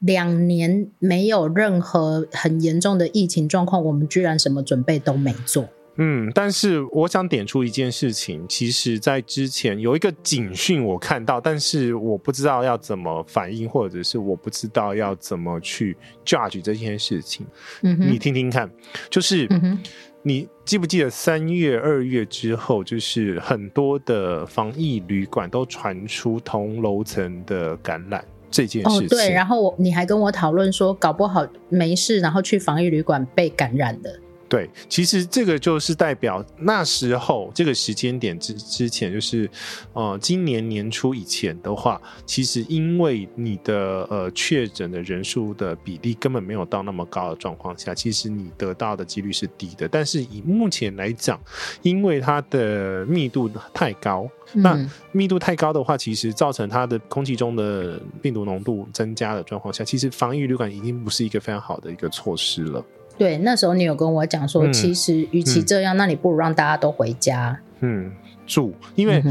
[0.00, 5.68] 两年没有任何很严重的疫情状况，我们居然什么准备都没做。
[6.02, 17.44] 嗯，但是我想点出一件事情，其实，在之前有一个警讯我看到，但是我不知道要怎么反应，或者是我不知道要怎么去 judge 这件事情。
[17.82, 18.70] 嗯哼，你听听看，
[19.10, 19.78] 就是，嗯，
[20.22, 28.24] 你记不记得三月、二月之后，就是很多的防疫旅馆都传出同楼层的感染。
[28.50, 34.18] 这件事情，哦，对，然后我你还跟我讨论说，搞不好没事，然后去防疫旅馆被感染的。
[34.50, 39.48] 对，其实这个就是代表那时候这个时间点之之前，就是
[39.92, 49.86] 呃今年年初以前的话，其实因为你的呃确诊的人数的比例根本没有到那么高的状况下，其实你得到的几率是低的。
[49.86, 51.40] 但是以目前来讲，
[51.82, 62.84] 因为它的密度太高，嗯、那密度太高的话，其实造成它的空气中的病毒浓度增加的状况下，其实防疫旅馆已经不是一个非常好的一个措施了。
[63.20, 68.10] 对，那时候你有跟我讲说，嗯、其实与其这样，嗯、那你不如让大家都回家，嗯，
[68.46, 69.22] 住，因为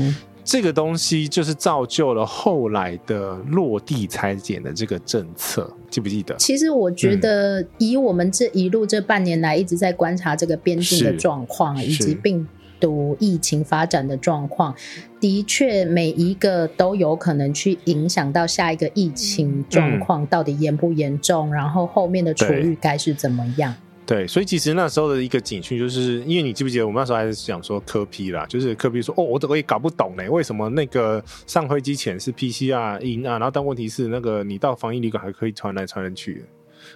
[0.44, 6.36] 这个东西就是造就了后来的落地裁剪的这个政策，记不记得？
[6.36, 12.48] 其实我觉得，以我们这一路这半年来一直在观察这个边境的状况，以及病。
[12.80, 14.74] 读疫情发展的状况，
[15.20, 23.74] 的确每一个都有可能去影响到下一个疫情状况到底严不严重，嗯、然后后面的处遇该是怎么样？
[24.06, 30.24] 对，所以其实那时候的一个警讯，就是因为你记不记得我们那时候还是讲说科批啦，就是科批说哦，我怎么也搞不懂呢？
[30.32, 36.44] 为什么那个上飞机前是 PCR 阴啊，然后但问题是那个你到防疫旅馆还可以传来传人去。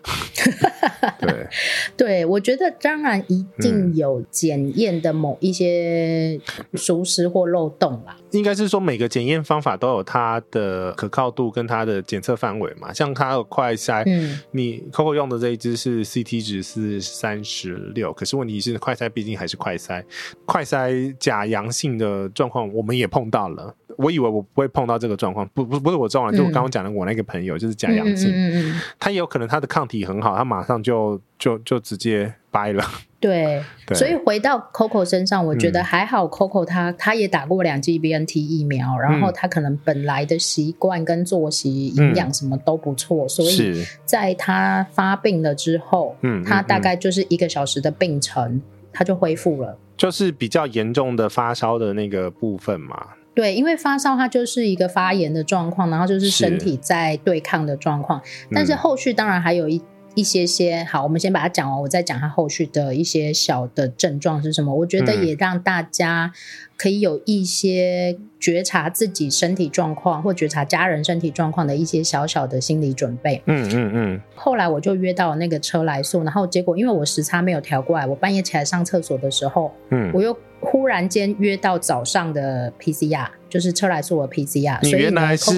[1.19, 1.47] 对，
[1.95, 6.39] 对，我觉得当然一定有检验的某一些
[6.73, 8.17] 疏失或漏洞啦。
[8.31, 12.91] 应该是说每个检验方法都有它的可靠度跟它的检测范围嘛。
[12.93, 20.03] 像它的快筛，嗯，你 Coco 用的这一支是 CT 值是三十六，可是问题是快筛毕竟还是快筛，
[20.45, 23.75] 快筛假阳性的状况我们也碰到了。
[23.97, 32.83] 我以为我不会碰到这个状况，不不不是我中了，就我刚刚讲的我那个朋友就是假阳性，嗯嗯嗯，他也有可能他的抗体很好，他马上就就就直接掰了。
[33.19, 33.97] 对，对。
[33.97, 53.07] 所以回到 Coco 身上，我觉得还好，Coco 他他也打过两剂 BNT 疫苗，然后他可能本来的习惯跟作息、营养什么都不错，所以在他发病了之后，嗯，他大概就是一个小时的病程，他就恢复了，就是比较严重的发烧的那个部分嘛。
[53.33, 58.23] 对，因为发烧它就是一个发炎的状况，然后就是身体在对抗的状况。
[58.23, 59.81] 是但是后续当然还有一
[60.15, 64.75] 一些些，好，我们先把它讲完，我再讲它后续的一些小的症状是什么。
[64.75, 66.31] 我觉得也让大家
[66.77, 73.41] 可以有一些觉察自己身体状况，或觉察家人身体状况的一些小小的心理准备。
[73.47, 74.21] 嗯嗯嗯。
[74.35, 80.37] 后来我就约到那个车来送，然后结果因为我时差没有调过来，我半夜起来上厕所的时候，嗯，我又。
[80.63, 84.79] 忽然间约到早上的 PCR，就是车来素的 PCR。
[84.81, 85.51] 你原来是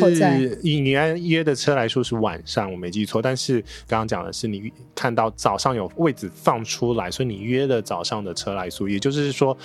[0.62, 0.89] 你你
[1.29, 3.21] 约的车来说是晚上，我没记错。
[3.21, 8.89] 但是刚刚讲的是你看到早上有位置放出来，所以你约了早上的车来素。
[8.89, 9.58] 也就是说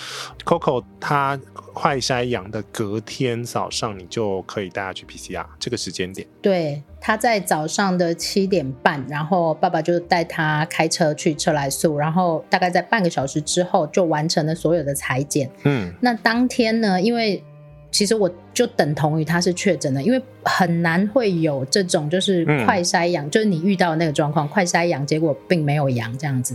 [0.44, 1.36] ，Coco 他
[1.74, 6.24] 快筛阳的隔天早上，你就可以带他去 PCR 这个时间点。
[6.40, 6.80] 对。
[7.02, 15.50] 他在早上的七点半，然后爸爸就带他开车去车来素，然后大概在半个小时之后就完成了所有的裁剪。
[15.64, 17.42] 嗯，那当天呢，因为
[17.90, 26.54] 其实我就等同于他是确诊的，因为很难会有这种就是快筛阳，嗯、就是你遇到的那个状况，快筛阳结果并没有阳这样子。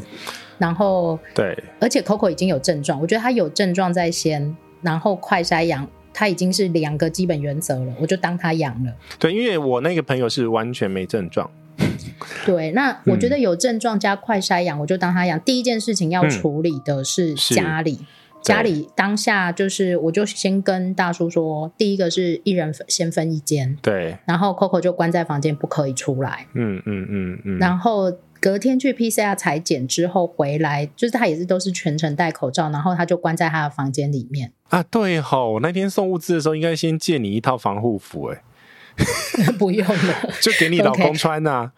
[0.58, 5.88] 然后对，而且 Coco 已经有症状，我觉得他有症状在先，然后快筛阳。
[6.18, 8.94] 他已经是两个基本原则了，我就当他阳了。
[9.20, 11.52] 对，因为我那个朋友是完全没症状。
[12.46, 15.38] 对，那我觉得有症状加快筛阳，我就当他阳。
[15.42, 18.06] 第一件事情要处理的是家里，嗯、
[18.46, 26.48] 家里当下就是，我就先跟大叔说，第一个是一人先分一间，对，然后 Coco 就关在房间，不可以出来。
[26.54, 28.12] 嗯嗯嗯嗯，然后。
[28.42, 34.84] 隔天去 PCR 裁剪之后回来，就是他也是都是全程戴口罩，然后他就关在他的房间里面啊。
[34.84, 38.44] 对吼，我那天送物资的时候，应该先借你一套防护服，哎，
[39.58, 41.74] 不用了， 就给你老公穿呐、啊。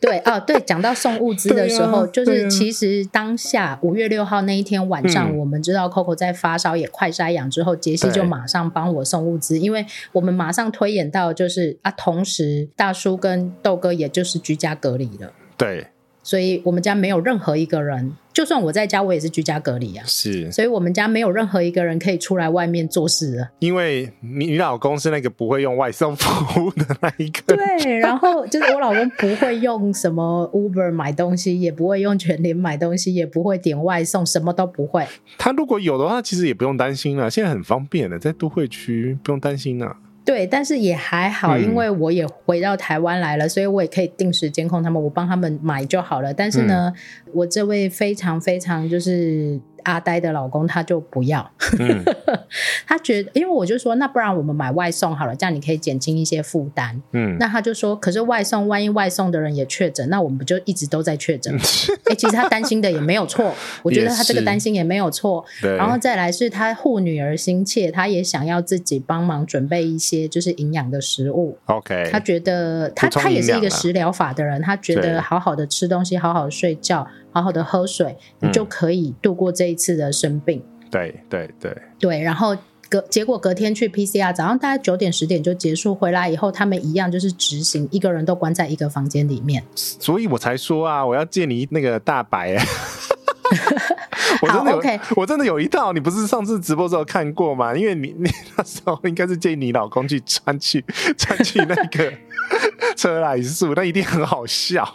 [0.00, 15.32] 对哦，对，讲到送物资的时候，啊、就是其实当下五月六号那一天晚上，嗯、我们知道 Coco 在发烧，也快筛阳之后，杰西就马上帮我送物资，因为我们马上推演到就是啊，同时大叔跟豆哥也就是居家隔离了。
[15.56, 15.86] 对。
[16.22, 20.04] 所以我们家没有任何一个人，就算我在家，我也是居家隔离啊。
[20.06, 23.48] 是，所以我们家没有任何一个人可以出来外面做事的。
[23.58, 27.56] 因为你你老公是那个不会用外送服务的那一个。
[27.56, 35.06] 对，然后就是我老公不会用什么 Uber 买东西，也不会用全联买东西，也不会点外送，什么都不会。
[35.38, 37.30] 他如果有的话，其实也不用担心了。
[37.30, 39.96] 现在很方便的，在都会区不用担心了。
[40.24, 46.32] 对，但是也还好，因为我也回到台湾来了，嗯、所以我也可以定时监控他们，我帮他们买就好了。
[46.32, 49.60] 但是呢，嗯、我这位非常非常就是。
[49.84, 52.04] 阿呆的老公他就不要，嗯、
[52.86, 57.00] 他觉得，因为我就说，那不然我们买外送好了，这样你可以减轻一些负担。
[57.12, 61.54] 嗯，那他就说，可是外送万一外送的人也确诊，那我们不就一直都在确诊？
[61.56, 65.44] 哎、欸，其实他担心的也没有错，我觉得他这个担心也没有错。
[65.60, 71.56] 然后再来是他护女儿心切，他也想要自己帮忙准备一些就是营养的食物。
[71.66, 77.06] OK，他觉得他他也是一个食疗法的人，他觉得好好的吃东西，好好的睡觉。
[77.32, 80.62] 好好的喝水，你就可以度过这一次的生病。
[80.80, 82.56] 嗯、对对对对，然后
[82.88, 89.62] 隔结果隔天去 PCR，早上大概九点十点就结束，回来以后他们一样就是执行，一个人都关在一个房间里面。
[89.74, 92.56] 所以我才说啊，我要借你那个大白。
[94.42, 95.92] 我真的有，okay、我真的有一套。
[95.92, 97.74] 你不是上次直播时候看过吗？
[97.74, 100.84] 因为你 你那时候应该是建议你老公去穿去
[101.18, 102.12] 穿去那个
[102.96, 104.88] 车来素，那一定很好笑。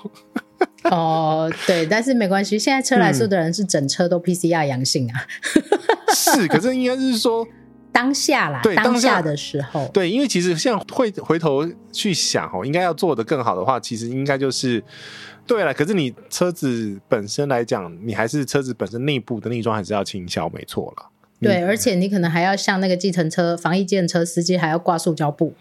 [0.92, 2.58] 哦，对，但是没关系。
[2.60, 5.26] 现在车来素的人是整车都 PCR 阳性啊。
[5.56, 7.48] 嗯、是，可是应该是说
[7.92, 14.84] 当下啦，对，当下的时候，对，因为其实现在会回头去想哦，应该要做的更好的话，其实应该就是
[15.48, 15.74] 对了。
[15.74, 21.10] 可是你车子本身来讲，你还是车子本身内部的内装还是要清消，没错了。
[21.40, 25.54] 对，而且你可能还要像那个计程车、防疫计程车司机还要挂塑胶布。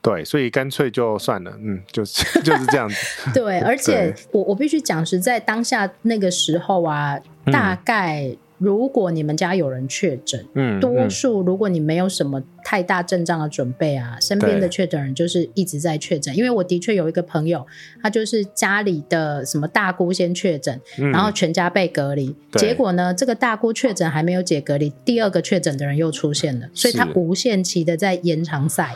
[0.00, 2.96] 对，所以干脆就算了，嗯，就是 就是这样子。
[3.32, 7.18] 对，而且我我必须讲实在，当下那个时候啊，
[7.52, 8.36] 大概、嗯。
[8.58, 16.36] 如果你们家有人确诊，嗯，多数如果你没有什么太大阵仗的准备啊，身边的确诊人就是一直在确诊。
[16.36, 17.66] 因为我的确有一个朋友，
[18.02, 28.94] 他就是家里的什么大姑先确诊，嗯，然后全家被隔离，结果呢，这个大姑确诊还没有解隔离，第二个确诊的人又出现了，所以他无限期的在延长赛。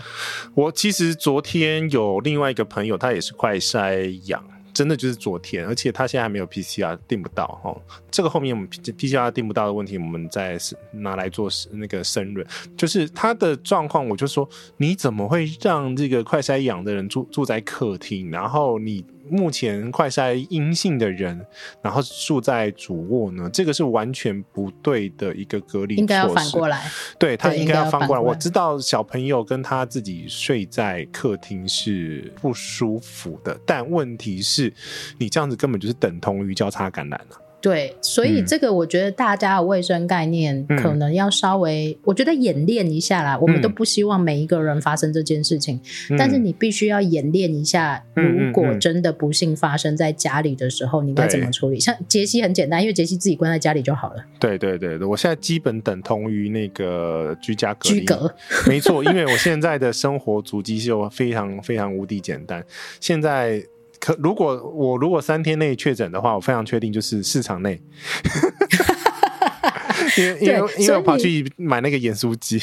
[0.55, 4.45] 我其实昨天有另外一个朋友，他也是快筛阳。
[4.73, 7.81] 真的就是昨天，而且他现在还没有 PCR 订不到哦。
[8.11, 10.59] 这个后面我们 PCR 订不到的问题，我们再
[10.93, 12.47] 拿来做那个申论。
[12.77, 19.05] 就是他的状况，我就说你怎么会让这个快筛阳的人住住在客厅，然后你。
[19.29, 21.45] 目前快筛阴性的人，
[21.81, 26.01] 然后住在主卧呢，这个是完全不对的一个隔离措施。
[26.01, 28.23] 应该要反过来，对，他应该要反过来。
[28.23, 34.73] 我知道小朋友跟他自己睡在客厅是不舒服的，但问题是，
[35.19, 37.42] 你这样子根本就是等同于交叉感染了。
[37.63, 43.39] 对，所以这个我觉得大家的卫生概念可能要稍微，嗯、我觉得演练一下啦。
[43.39, 51.79] 我们都不希望每一个人发生这件事情，嗯、但是你必须要演练一下，如果真的不幸发生在家里的时候，你该怎么处理？
[51.79, 54.25] 像杰西很简单，因为杰西自己关在家里就好了。
[54.41, 58.01] 对对对，我现在基本等同于那个居家隔离。
[58.01, 58.35] 居隔，
[58.67, 62.65] 没错，因为我现在的生活足迹就非常非常无敌简单。
[62.99, 63.65] 现在。
[64.05, 67.81] 可如果我如果三天内确诊的话，我非常确定就是市场内，
[70.19, 72.61] 因为因为因为我跑去买那个盐酥鸡。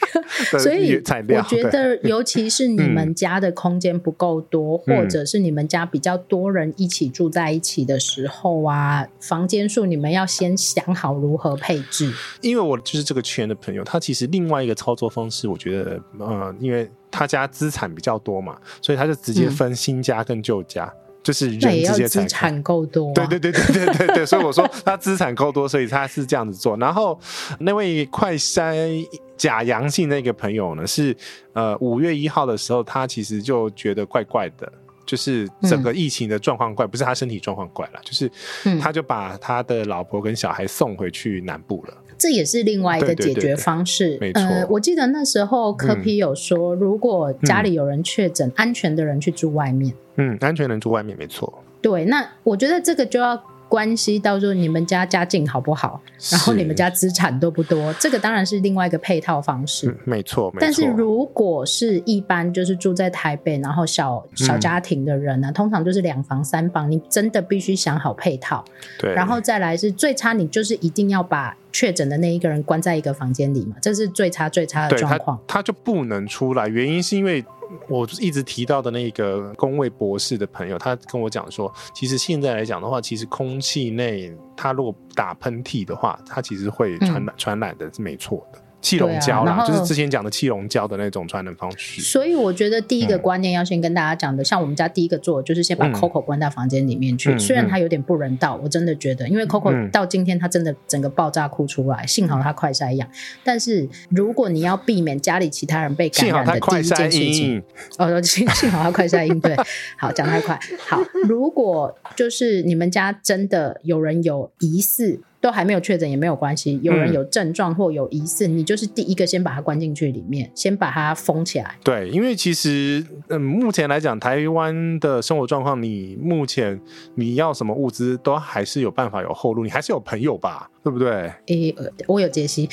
[0.58, 12.12] 所以我觉得，尤其是你们家的空间不够多，嗯、或者是你们家比较多人一起住在一起的时候啊，房间数你们要先想好如何配置。
[12.40, 20.84] 因为我就是这个圈的朋友，他其实另外一个操作方式，我觉得，呃，因为他家资产比较多嘛，所以他就直接分新家跟旧家。
[20.84, 26.74] 嗯就是人直接资产够多，对对对对对对对，所以我说他资产够多，所以他是这样子做。
[26.78, 27.20] 然后
[27.58, 29.06] 那位快筛
[29.40, 31.16] 假阳性那个朋友呢，是
[31.54, 34.70] 呃五月一号的时候，他其实就觉得怪怪的，
[35.06, 38.30] 就是整个疫情的状况怪，不是他身体状况怪了，就是
[38.78, 41.94] 他就把他的老婆跟小孩送回去南部了。
[42.18, 44.18] 这也是另外一个解决方式。
[44.18, 49.94] 对对对对没错，呃，我记得那时候柯皮有说，如果家里有人确诊，嗯、安全的人去住外面。
[50.16, 51.64] 嗯，安全人住外面没错。
[51.80, 56.02] 对，那我觉得这个就要关系到说你们家家境好不好，
[56.32, 59.88] 然后你们家资产多不多，这个当然是另外一个配套方式。
[59.88, 60.58] 嗯、没错，没错。
[60.60, 68.64] 但是如果是一般就是住在台北，然后小小家庭的人呢、啊嗯，通常就是两房三房，你真的必须想好配套。
[68.98, 69.14] 对。
[69.14, 75.38] 然后再来是最差，你就是一定要把确诊的那一个人关在一个房间里嘛，这是最差最差的状况。
[75.46, 77.44] 他，他就不能出来，原因是因为。
[77.88, 88.58] 我一直提到的那个工位博士的朋友，他跟我讲说，其实现在来讲的话，其实空气内他如果打喷嚏的话，他其实会传染传染的是没错的。
[88.80, 92.00] 气溶胶啦、啊，就是之前讲的气溶胶的那种传染方式。
[92.00, 97.38] 所以我觉得第一个观念要先跟大家讲的、嗯，像我们家第一个做的就是先把 Coco 关到房间里面去、嗯。
[97.38, 103.08] 虽然它有点不人道，我真的觉得，因为 Coco 到今天它真的整个爆炸哭出来，嗯、幸好它快筛阳。
[103.44, 107.62] 但是如果你要避免家里其他人被感染的第一件事情，
[107.98, 109.56] 哦， 幸幸好它快筛阴，对，
[109.98, 110.58] 好讲太快。
[110.86, 115.20] 好，如果就是你们家真的有人有疑似。
[115.40, 121.76] 都还没有确诊也没有关系，有人有症状或有疑似、嗯，你就是第一个先把它关进去里面，先把它封起来。
[121.82, 126.78] 对，因为其实嗯，目前来讲，台湾的生活状况，你目前
[127.14, 131.32] 你要什么物资都还是有办法有后路，你还是有朋友吧，对不对？
[131.46, 131.76] 诶、欸，
[132.06, 132.68] 我有杰西，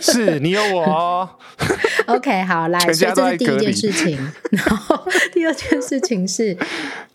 [0.00, 1.30] 是你有我、哦。
[2.06, 4.18] OK，好，来，所以这是第一件事情，
[4.50, 4.98] 然后
[5.32, 6.56] 第二件事情是。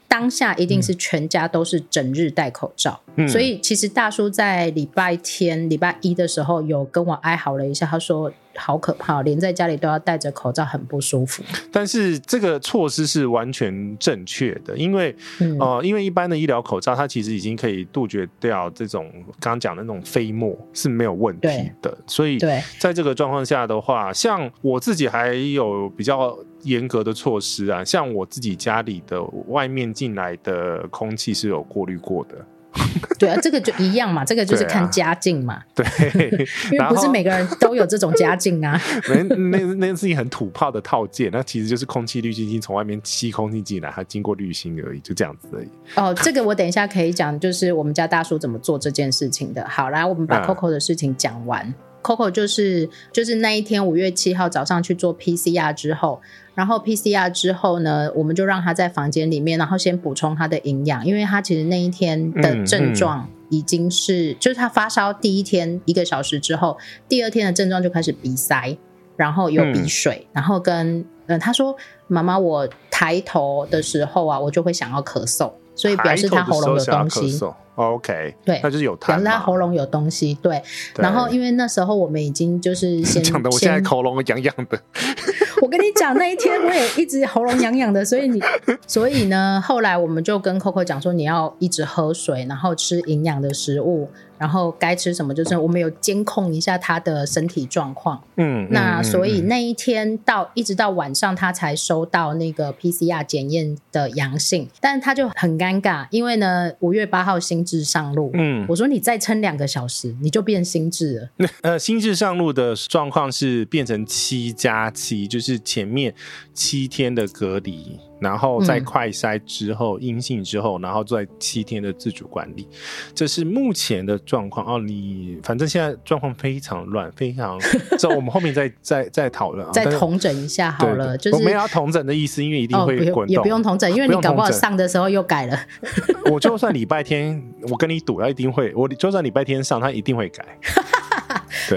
[0.07, 11.43] 当下一定是全家都是整日戴口罩，嗯，所以其实大叔在礼拜天、礼拜一的时候有跟我哀嚎了一下，他说好可怕，连在家里都要戴着口罩，很不舒服。
[11.71, 22.39] 但是这个措施是完全正确的，因为、嗯、呃，因为一般的医疗口罩它其实已经可以杜绝掉这种刚刚讲的那种飞沫是没有问题的，所以
[22.79, 26.37] 在这个状况下的话，像我自己还有比较。
[26.63, 32.35] 严格的措施啊，像我自己家里的外面进来的空气是有过滤过的。
[33.17, 35.59] 对啊，这个就一样嘛，这个就是看家境嘛。
[35.73, 35.85] 对，
[36.71, 38.79] 因为不是每个人都有这种家境啊。
[39.09, 45.67] 那那那是一很土炮的套件，那其实就是空气滤清器从外面吸空气进来，它经过滤芯而已，就这样子而已。
[45.95, 49.67] 哦，这个我等一下可以讲，就是我们家大叔怎么做这件事情的。
[49.67, 51.65] 好，来我们把 Coco 的事情讲完。
[51.65, 51.73] 嗯
[52.07, 56.21] Coco 就是就是那一天五月七号早上去做 PCR 之后，
[56.55, 66.77] 然后 PCR 之后呢，我们就让他在房间里面，然后先补充他的营养，因为他其实那一天的症状已经是，嗯嗯、就是他发烧第一天一个小时之后，
[67.09, 68.77] 第二天的症状就开始鼻塞，
[69.17, 71.75] 然后有鼻水，嗯、然后跟嗯他说
[72.07, 77.39] 妈妈，我抬头的时候啊，我就会想要咳嗽，所以表示他喉咙有东西。
[77.75, 80.59] OK，对，那就是有痰，他喉咙有东西对。
[80.95, 84.81] 对，然后因为那时候我们已经就是先 讲的，我现在喉咙痒痒的。
[85.61, 88.41] 我跟你讲，那一天我也一直喉咙痒痒的，所以你，
[88.87, 94.09] 所以呢，后来我们就跟 Coco 讲说，你要一直喝水，然后吃营养的食物。
[94.37, 98.21] 然后该吃什么，就是我们有监控一下他的身体状况。
[98.35, 108.31] 嗯，那所以那一天到一直到晚上，他才收到那个 PCR 检验的阳性，但他就很尴尬，因为呢，五月八号新制上路。
[108.33, 111.47] 嗯，我说你再撑两个小时，你就变新制了。
[111.61, 116.13] 呃，新制上路的状况是变成七加七，就是前面
[116.53, 117.99] 七天的隔离。
[118.19, 122.67] 然后在快筛之后阴、嗯、性之后，然后在七天的自主管理，
[123.13, 124.79] 这是目前的状况哦。
[124.79, 127.59] 你反正现在状况非常乱，非常，
[127.99, 131.17] 这我们后面再再再讨论啊，再统整一下好了。
[131.17, 135.59] 就是我没有要统整的意思，因为一定会滚动，哦、也不用统整，因为你搞不好上的时候又改了。
[136.31, 138.73] 我就算礼拜天，我跟你赌，他一定会。
[138.75, 140.43] 我就算礼拜天上，他一定会改。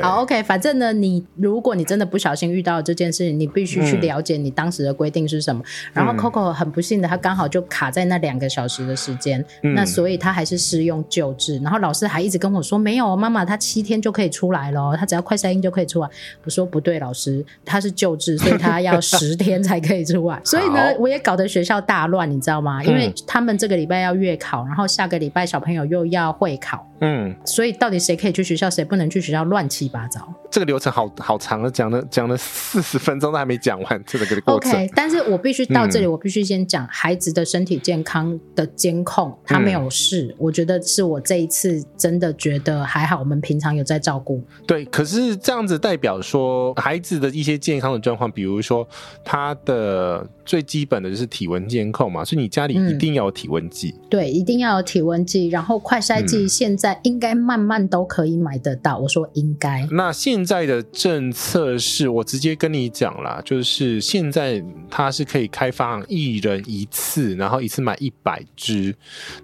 [0.01, 5.63] 好，OK，反正呢，你如果你真的不小心遇到这件事情，你必须去了解你当时的规定是什么。
[5.63, 11.59] 嗯、然后 Coco 很不幸的，他刚好就卡在那两个小时的时间，嗯、那所以他还是适用救治。
[11.59, 16.09] 然后老师还一直跟我说，没有，妈妈，他七天就可以出来了，他只要快筛阴就可以出来。
[16.45, 20.41] 我说不对，老师，他是救治，所以他要十天才可以出来。
[20.45, 22.83] 所以呢，我也搞得学校大乱，你知道吗？
[22.85, 26.90] 因为他们这个礼拜要月考，然后下个礼拜小朋友又要会考。
[27.01, 29.43] 嗯，所以到底谁可以去学校，谁不能去学校？
[29.45, 30.33] 乱七八糟。
[30.51, 34.73] 这个流程好好长了，讲了讲了四十分钟都还没讲完，这个过程。
[34.73, 44.43] OK，但是我必须到这里，嗯、我必须先讲孩子的身体健康的监控，他没有事、嗯，我觉得是我这一次真的觉得还好，我们平常有在照顾。
[44.67, 48.87] 对，可是这样子代表说孩子的一些健康的状况，比如说
[49.25, 54.09] 他的最基本的就是体温监控嘛，所以你家里一定要有体温计、嗯。
[54.11, 56.90] 对，一定要有体温计，然后快筛剂现在。
[57.03, 58.97] 应该慢慢都可以买得到。
[58.97, 59.87] 我说营应该。
[59.91, 68.95] 那现在的政策是我直接跟你讲啦，就是现在它是可以开放一人一次，然后一次买一百只。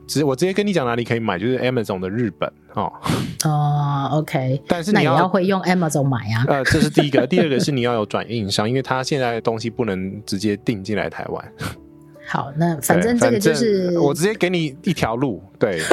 [0.07, 2.93] 直我直接跟你讲哪里可以买，就是 Amazon 的日本哦。
[3.45, 4.63] 哦，OK。
[4.69, 6.45] 但是你要，那你要会用 Amazon 买啊。
[6.47, 11.53] 呃，这是第一个， 第二个是你要有转运商，因为它现在的东西不能直接订进来台湾。
[12.29, 15.81] 好，那反正这个就是我直接给你一条路，对。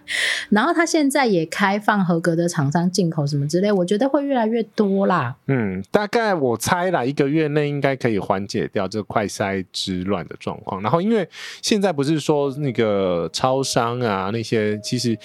[0.50, 5.34] 然后他现在也开放合格的厂商进口什么之类，我觉得会越来越多啦。
[5.46, 10.82] 嗯，大概我猜啦，一个月内应该可以缓解掉这快筛之乱的状况。
[10.82, 11.28] 然后，因为
[11.62, 15.18] 现在不是说那个超商啊那些，其实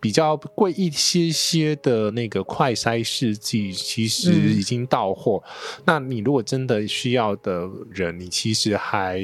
[0.00, 5.42] 比较贵一些些的那个快筛试剂，其实已经到货。
[5.78, 5.82] 嗯。
[5.86, 9.20] 那你如果真的需要的人，你其实还。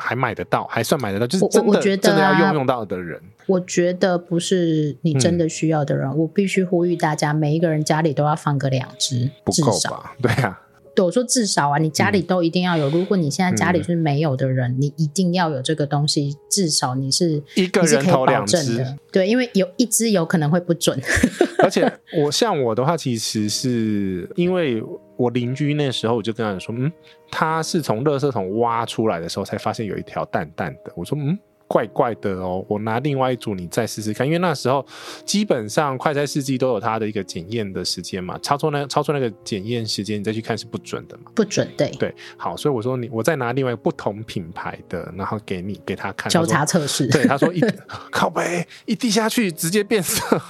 [0.00, 3.20] 还买得到，还算买得到，就是真的，我觉得啊，真的要用用到的人。
[3.46, 10.14] 我觉得不是你真的需要的人，嗯、我必须呼吁大家，每一个人家里都要放个两只，不够吧？
[10.22, 10.60] 对啊。
[10.92, 12.90] 对，我说至少啊，你家里都一定要有。
[12.90, 18.84] 嗯、如果你现在家里是没有的人，嗯，你一定要有这个东西，至少你是一个人投两只。
[19.12, 21.00] 对，因为有一只有可能会不准。
[21.62, 24.82] 而且我像我的话，其实是因为
[25.20, 26.90] 我邻居那时候我就跟他说，嗯，
[27.30, 30.92] 他是从垃圾桶挖出来的时候才发现有一条淡淡的。
[30.94, 31.38] 我说，嗯。
[31.72, 34.84] 怪怪的哦，我拿另外一组你再试试看，因为那时候
[35.24, 41.30] 基本上快筛试剂都有它的一个检验的时间嘛，超出那超出那个检验时间，你再去看是不准的嘛。
[41.32, 47.06] 不准，对对，好，所以我说你，我再拿另外不同品牌的，然后给你给他看交叉测试。
[47.06, 47.60] 对，他说一
[48.10, 50.42] 靠背一滴下去直接变色，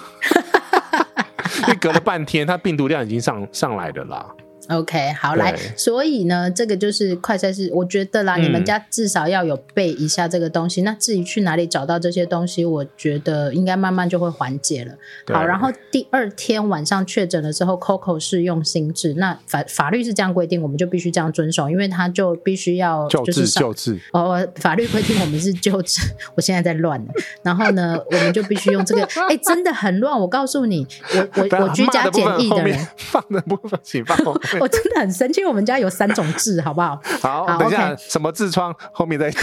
[1.60, 4.34] 因为隔了半天，它病毒量已经上上来的啦。
[4.70, 10.82] OK，好来，所以呢，这个就是快筛试，我觉得啦、嗯，你们家至少要有备一下这个东西。
[10.82, 14.94] 那至于去哪里找到这些东西，我觉得应该慢慢就会缓解了。
[15.34, 23.98] 好，然后第二天晚上确诊的时候，Coco 是用心智，那法法律是这样规定，我们就必须这样遵守，因为他就必须要就是救治。
[24.12, 26.00] 哦，法律规定我们是救治，
[26.36, 27.06] 我现在在乱了。
[27.42, 30.16] 然后呢，我们就必须用这个， 哎，真的很乱。
[30.16, 34.59] 我告诉你，我我我居家检疫的人放的部分，请放后面。
[34.62, 37.00] 我真的很生气，我们家有三种痔，好不好？
[37.20, 39.42] 好，好等一下，okay、什么痔疮后面再讲。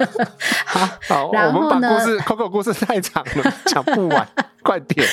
[0.64, 4.26] 好，好，然后呢，我们把故事，Coco 故事太长了，讲不完，
[4.62, 5.06] 快点。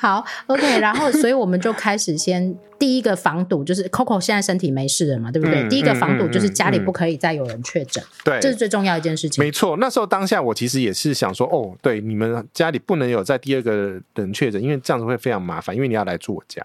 [0.00, 5.64] 好，OK，然后所以我们就开始先第一个防堵，就是 Coco 现在身体没事了嘛，对不对？
[5.64, 9.42] 嗯、第一个防堵就是家里不可以再有人确诊，对、嗯，这是最重要一件事情。
[9.42, 16.64] 没错，那时候当下我其实也是想说，哦，对，你们家里不能有再第二个人确诊，因为这样子会非常麻烦，因为你要来住我家。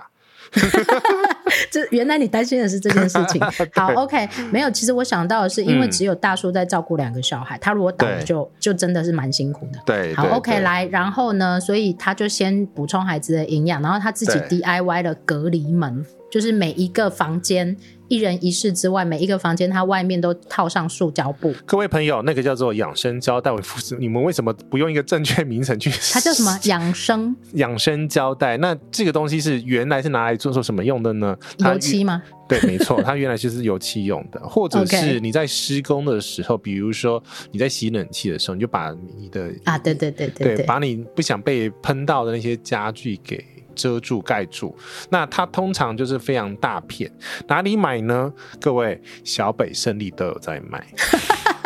[1.69, 3.41] 这原来你担心的是这件事情。
[3.73, 4.71] 好，OK，没有。
[4.71, 9.79] 其实我想到的是，因为只有大叔在照顾两个小孩，嗯、他如果倒了就就真的是蛮辛苦的。
[9.85, 17.75] 对，好，OK，来，然后呢，所以他就先补充孩子的营养，然后他自己 DIY 了隔离门，就是每一个房间。
[18.13, 21.51] 一人一室之外，每一个房间它外面都套上塑胶布。
[21.65, 23.51] 各位朋友，那个叫做养生胶带，
[23.97, 25.89] 你们为什么不用一个正确名称去？
[26.13, 26.55] 它叫什么？
[26.65, 28.55] 养生养生胶带。
[28.57, 31.35] 那这个东西是原来是拿来做做什么用的呢？
[31.57, 32.21] 油漆吗？
[32.47, 43.43] 对，没错，它原来就是油漆用的， 或者是你在施工的时候，比如说你在洗冷气的时候，你就把你的啊，对对对对，对，把你不想被喷到的那些家具给。
[43.75, 44.75] 遮住盖住，
[45.09, 47.11] 那它通常就是非常大片，
[47.47, 48.31] 哪里买呢？
[48.59, 50.83] 各位，小北胜利都有在卖。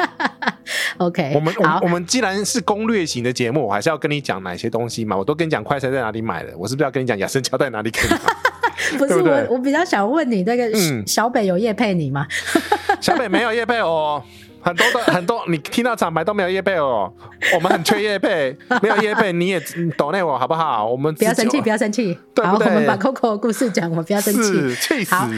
[0.98, 5.16] OK，我们我，我们既然是攻略型的节目，我还是要跟你讲哪些东西嘛。
[5.16, 8.20] 我都跟你讲快餐在哪里买的，我是不是要跟你讲养生胶在哪里可以买？
[8.98, 10.72] 不是我，我比较想问你，那个
[11.06, 12.26] 小北有叶配你吗？
[12.56, 14.24] 嗯、 小北没有叶配哦。
[14.68, 17.10] 很多的很多，你听到厂牌都没有业配哦，
[17.56, 18.54] 我们很缺业配，
[18.84, 19.58] 没有业配你也
[19.98, 20.86] 懂内我好不好？
[20.86, 22.18] 我们不要生气，不要生气。
[22.44, 25.16] 好，我们把 Coco 的故事讲，我们不要生气，气死。
[25.16, 25.30] 好，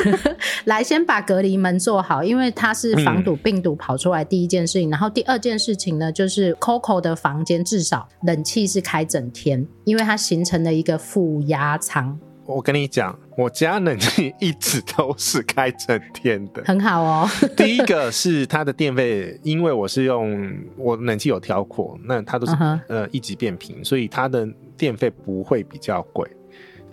[0.64, 4.88] 来先把隔离门做好，因为它是防堵病毒跑出来第一件事情。
[4.88, 12.18] 嗯、然后第二件事情呢，就是 Coco 的房间至少冷气是开整天，因为它形成了一个负压舱。
[12.46, 17.26] 我跟你讲，我家冷气一直都是开整天的，很好哦。
[17.56, 22.78] 第一个是它的电费，因为我是用我冷气有调过，那它都是、uh-huh.
[22.88, 26.28] 呃一级变频，所以它的电费不会比较贵。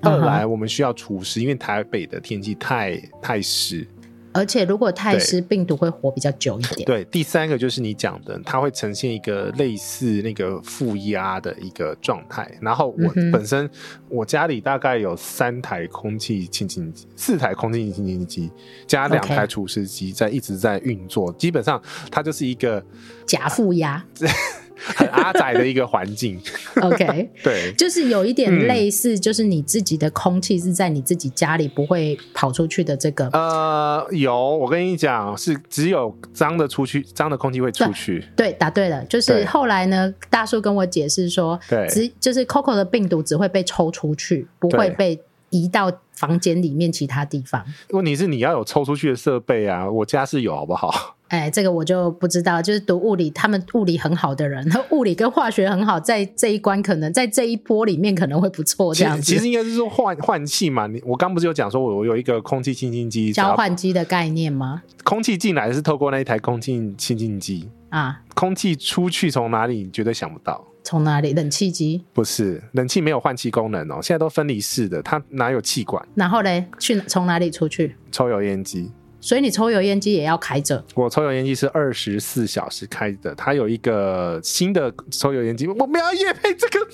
[0.01, 0.09] Uh-huh.
[0.11, 3.85] 二来我们需要除湿，因为台北的天气太太湿。
[4.33, 6.85] 而且如果太湿，病毒会活比较久一点。
[6.85, 12.49] 对，第三个就是你讲的，它会呈现一个类似那个负压的一个状态。
[12.61, 13.69] 然后我本身、嗯、
[14.09, 18.51] 我家里大概有三台空气清净机，四台空气清净机
[18.85, 21.33] 加两台除湿机在一直在运作。
[21.33, 22.83] 基本上它就是一个
[23.25, 24.05] 假负压。
[24.77, 26.39] 很阿宅的一个环境。
[26.81, 33.27] OK， 对，就是有一点类似，就是你自己的空气是在你自己家里不会跑出去的这个。
[33.33, 38.19] 呃，有，我跟你讲，是只有脏的出去，脏的空气会出去。
[38.35, 39.03] 对，对，答对了。
[39.05, 45.19] 就是后来呢，大叔跟我解释说，对，只就是 Coco 的病毒只会被抽出去，不会被
[45.49, 47.63] 移到房间里面其他地方。
[47.89, 51.16] 问题是你要有抽出去的设备啊，我家是有，好不好？
[51.29, 52.61] 哎，这个我就不知道。
[52.61, 58.93] 就是读物理，他们物理很好的人，他 物理跟化学很好，在这一关可能在这一波里面可能会不错。
[58.93, 60.87] 这样子，其实应该是说换换气嘛。
[60.87, 64.83] 你我刚不是有讲说，我我有一个空气清新机，交换机的概念吗？
[65.03, 69.83] 空气进来是透过那一台空气清新机啊，空气出去从哪里？
[69.83, 70.65] 你绝对想不到。
[70.83, 71.33] 从哪里？
[71.33, 72.05] 冷气机？
[72.13, 76.01] 不是，冷气没有换气功能哦，现在都分离式的，它哪有气管？
[76.15, 77.95] 然后嘞，去从哪里出去？
[78.09, 78.89] 抽油烟机。
[79.27, 80.81] 所以你抽油烟机也要开着？
[80.95, 86.79] 我抽油烟机是二十四小时开的，它有一个新的抽油烟机，我们要业配这个。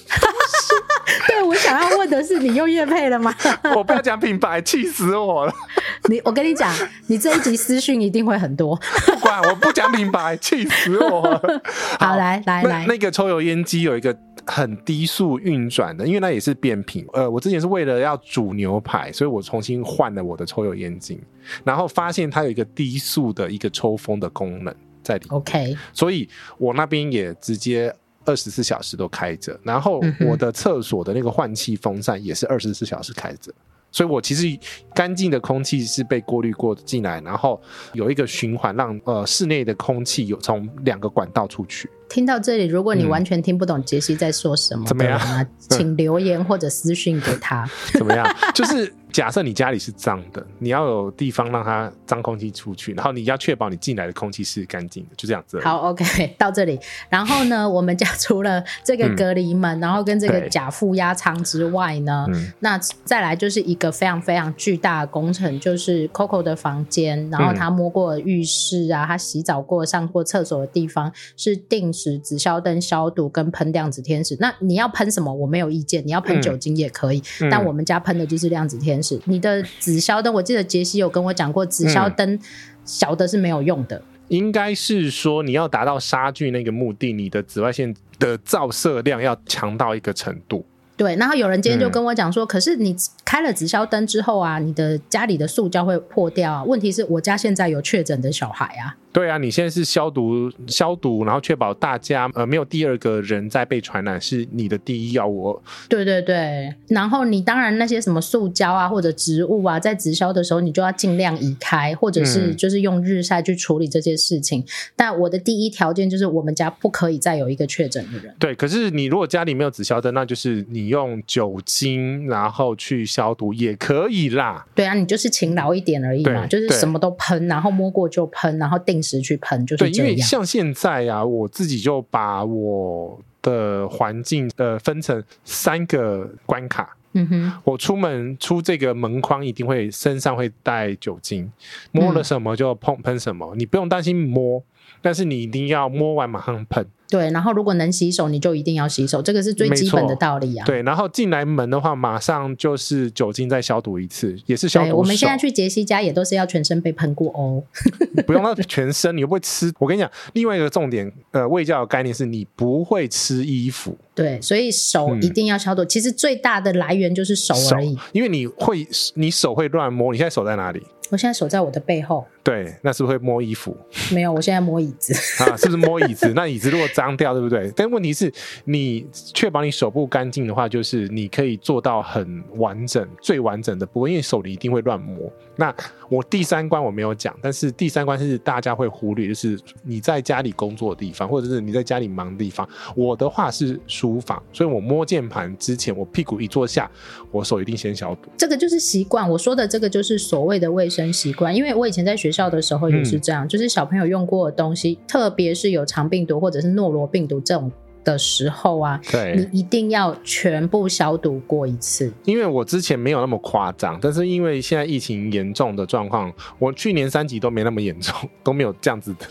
[1.27, 3.31] 对，我想要问的是，你又业配了吗？
[3.75, 5.53] 我不要讲品牌，气死我了。
[6.09, 6.73] 你，我跟你讲，
[7.05, 8.75] 你这一集私讯一定会很多。
[9.05, 11.61] 不管，我不讲品牌，气死我了。
[11.99, 14.17] 好，好来来来，那个抽油烟机有一个。
[14.45, 17.05] 很低速运转的，因为那也是变频。
[17.13, 21.23] 呃，我之前是为了要煮牛排，所以我重新换了我的抽油烟机，
[21.63, 25.37] 然后发现它有一个低速的一个抽风的功能在里面。
[25.37, 26.27] OK，所以
[26.57, 27.93] 我那边也直接
[28.25, 33.53] 二十四小时都开着，然后我的厕所的那个换气风扇也是二十四小时开着。
[33.91, 34.47] 所以，我其实
[34.91, 37.61] 干净的空气是被过滤过进来，然后
[37.93, 41.87] 有一个循环，让呃室内的空气有从两个管道出去。
[42.13, 45.19] 听到这里，如果你完全听不懂杰西在说什么，怎么样？
[45.57, 47.67] 请留言或者私讯给他。
[47.97, 48.23] 怎么样？
[48.53, 48.93] 就是。
[49.13, 55.61] 假设你家里是脏的，你要有地方让它脏空气出去，然后你要确保你进来的空气是干净的，就这样子。
[55.63, 56.79] 好，OK， 到这里。
[57.09, 62.25] 然后呢，我们家除了这个隔离门，嗯、然后跟这个假负压舱之外呢，
[62.61, 74.35] 那再来就是一个非常非常巨大的工程，就是 Coco 的房间，然后他摸过浴室啊，他洗澡过、上过厕所的地方是定时紫消灯消毒跟喷量子天使。
[74.39, 75.33] 那你要喷什么？
[75.33, 79.15] 我没有意见，你要喷酒精也可以，嗯、但我们家喷的就是量子天使。
[79.15, 82.39] 是你的紫消灯，我记得杰西有跟我讲过，紫消灯
[82.85, 84.01] 小的是没有用的。
[84.29, 90.65] 应该是说你要达到杀菌那个目的，你的紫外线的照射量要强到一个程度。
[90.95, 96.63] 对，然后有人今天就跟我讲说，可是你开了直消灯之后啊，你的家里的塑胶会破掉啊。
[96.63, 98.95] 问题是我家现在有确诊的小孩啊。
[99.11, 105.59] 对啊，你现在是消毒消毒，然后确保大家呃没有第二个人在被传染，是你的第一要务。
[105.87, 114.61] 对对对，然后你当然那些什么塑胶啊或者植物啊，在直销的时候你就要尽量移开，或者是就是用日晒去处理这些事情。
[114.61, 114.65] 嗯、
[114.95, 118.33] 但我的第一条件就是我们家不可以再有一个确诊的人。
[118.39, 124.65] 对，可是你如果家里没有直消灯，那就是你用酒精然后去消毒也可以啦。
[124.73, 129.03] 对啊，你就是勤劳一点而已嘛，就是什么都喷，然后摸过就喷，然后定。
[129.03, 136.95] 时去喷就是因为像现在啊，我自己就把我的环境呃分成三个关卡。
[137.11, 141.51] 嗯哼，我出门出这个门框一定会身上会带酒精，
[141.91, 144.63] 摸了什么就碰喷什么，嗯，你不用担心摸，
[145.01, 146.85] 但是你一定要摸完马上喷。
[147.09, 150.65] 对，然后如果能洗手，你就一定要洗手，这个是最基本的道理啊。
[150.65, 154.97] 对，然后进来门的话，马上就是酒精再消毒一次，也是消毒。
[154.97, 157.61] 我们现在去杰西家也都是要全身被喷过哦。
[158.25, 159.71] 不用到全身，你又不会吃。
[159.77, 163.95] 我跟你讲，另外一个重点，呃，卫教的概念是你不会吃衣服。
[164.15, 165.83] 对，所以手一定要消毒。
[165.83, 170.11] 嗯、其实最大的来源就是手而已，因为你会，你手会乱摸。
[170.11, 170.81] 你现在手在哪里？
[171.11, 172.25] 我现在手在我的背后。
[172.43, 173.75] 对，那是不是会摸衣服？
[174.11, 175.13] 没有，我现在摸椅子
[175.43, 176.31] 啊，是不是摸椅子？
[176.35, 177.71] 那椅子如果脏掉，对不对？
[177.73, 178.31] 但问题是，
[178.65, 185.31] 你确保你手部干净的话，就是你可以做到很完整、最完整的，不会因为手里一定会乱摸。
[185.55, 185.73] 那
[186.09, 192.67] 我第三关我没有讲，但是第三关是大家会忽略，就是你在家里工作的地方，或者是你在家里忙的地方。
[192.95, 196.91] 我的话是书房，所以我摸键盘之前，我屁股一坐下，
[197.31, 198.29] 我手一定先消毒。
[198.35, 207.71] 这个就是习惯，我说的这个就是所谓的卫生习惯，因为我以前在学校的时候也是这样，嗯、就是小朋友用过的东西，特别是有肠病毒或者是诺罗病毒这种
[208.03, 212.11] 的时候啊，对，你一定要全部消毒过一次。
[212.25, 219.25] 因为我之前没有那么夸张，但是因为现在疫情严重的状况，我去年三级都没那么严重， 都没有这样子的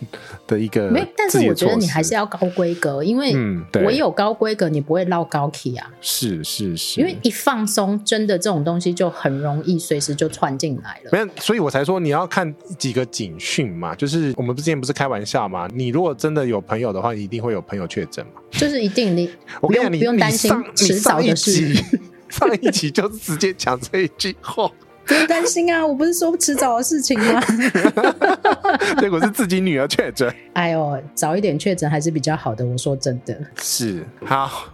[0.47, 0.91] 的一个。
[0.91, 3.35] 没，但是我觉得你还是要高规格，因为
[3.85, 5.91] 唯有高规格，你不会落高 key 啊。
[6.01, 11.11] 是是是，因为一放松，真的这种东西就很容易随时就窜进来了。
[11.13, 18.42] 没有，所以我才说你要看几个警讯嘛，就是我们之前不是开玩笑嘛，你如果真的有朋友的话，一定会有朋友确诊嘛。
[18.53, 19.31] 就是一定你，
[19.61, 21.75] 我跟你讲，你不用担心迟早的事。
[22.29, 24.71] 上一集就是直接讲这一句话，
[25.05, 25.85] 不用担心啊！
[25.87, 27.41] 我不是说迟早的事情吗？
[28.99, 30.35] 结果是自己女儿确诊。
[30.55, 32.65] 哎呦，早一点确诊还是比较好的。
[32.65, 34.65] 我说真的，是好，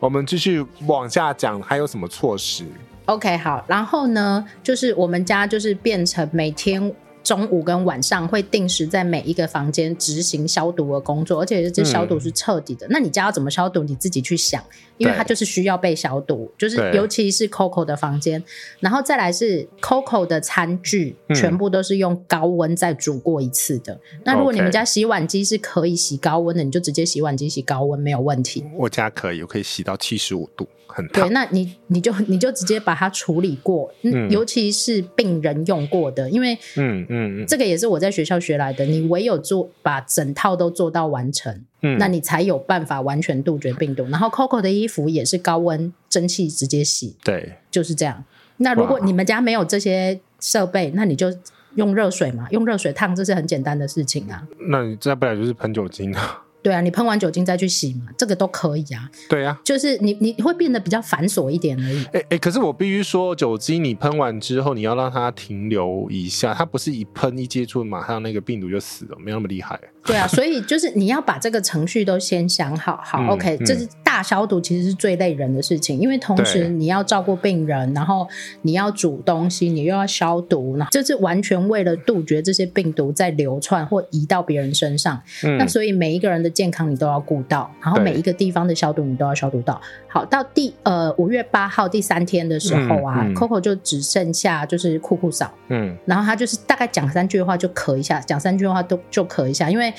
[0.00, 2.64] 我们继续往下讲，还有什么措施
[3.04, 6.92] ？OK，好，然后呢，就是我们家就是变成每天。
[7.24, 12.86] 中午跟晚上会定时在每一个房间执行消毒的工作，而且这消毒是彻底的。
[12.86, 13.82] 嗯、那你家要怎么消毒？
[13.82, 14.62] 你自己去想，
[14.98, 18.44] 因为它就是需要被消毒，就是尤其是 Coco 的房间，
[18.78, 23.94] 然后再来是 Coco 的餐具，全部都是用高温再煮过一次的。
[23.94, 28.62] 嗯、那如果你们家洗碗机是可以洗高温的，你就直接洗碗机洗高温没有问题。
[28.76, 30.68] 我家可以，我可以洗到七十五度。
[30.86, 44.04] 很对，那你你就你就直接把它处理过，嗯，尤其是病人用过的，因为嗯嗯嗯，这个也是我在学校学来的，你唯有做把整套都做到完成，嗯，那你才有办法完全杜绝病毒。
[44.08, 48.24] 然后 Coco 的衣服也是高温蒸汽直接洗，对，就是这样。
[48.56, 51.32] 那如果你们家没有这些设备，那你就
[51.76, 54.46] 用热水嘛，用热水烫，这是很简单的事情啊。
[54.68, 56.43] 那你再不然就是喷酒精啊。
[56.64, 59.10] 对啊，你喷完酒精再去洗嘛，这个都可以啊。
[59.28, 62.04] 对啊，就是你你会变得比较繁琐一点而已。
[62.06, 69.78] 哎哎，可是我必须说，酒精你喷完之后，你要让它停留一下，它不是一喷一接触，马上那个病毒就死了，没有那么厉害。
[70.06, 78.26] 对啊，所以就是你要把这个程序都先想好，好、嗯、OK，这是大消毒，其实是最累人的事情，因为同时你要照顾病人，然后
[78.62, 85.20] 你要煮东西，你又要消毒，那这是完全为了杜绝这些病毒在流窜或移到别人身上。
[85.42, 89.80] 嗯、那所以每一个人的健康你都要顾到，然后每一个地方的消毒你都要消毒到。
[90.08, 99.92] 好，到第呃五月八号第三天的时候啊、嗯嗯、，Coco 就只剩下就是酷酷扫，嗯，然后他就是大概讲三句话就咳一下，讲三句话都就咳一下，因为。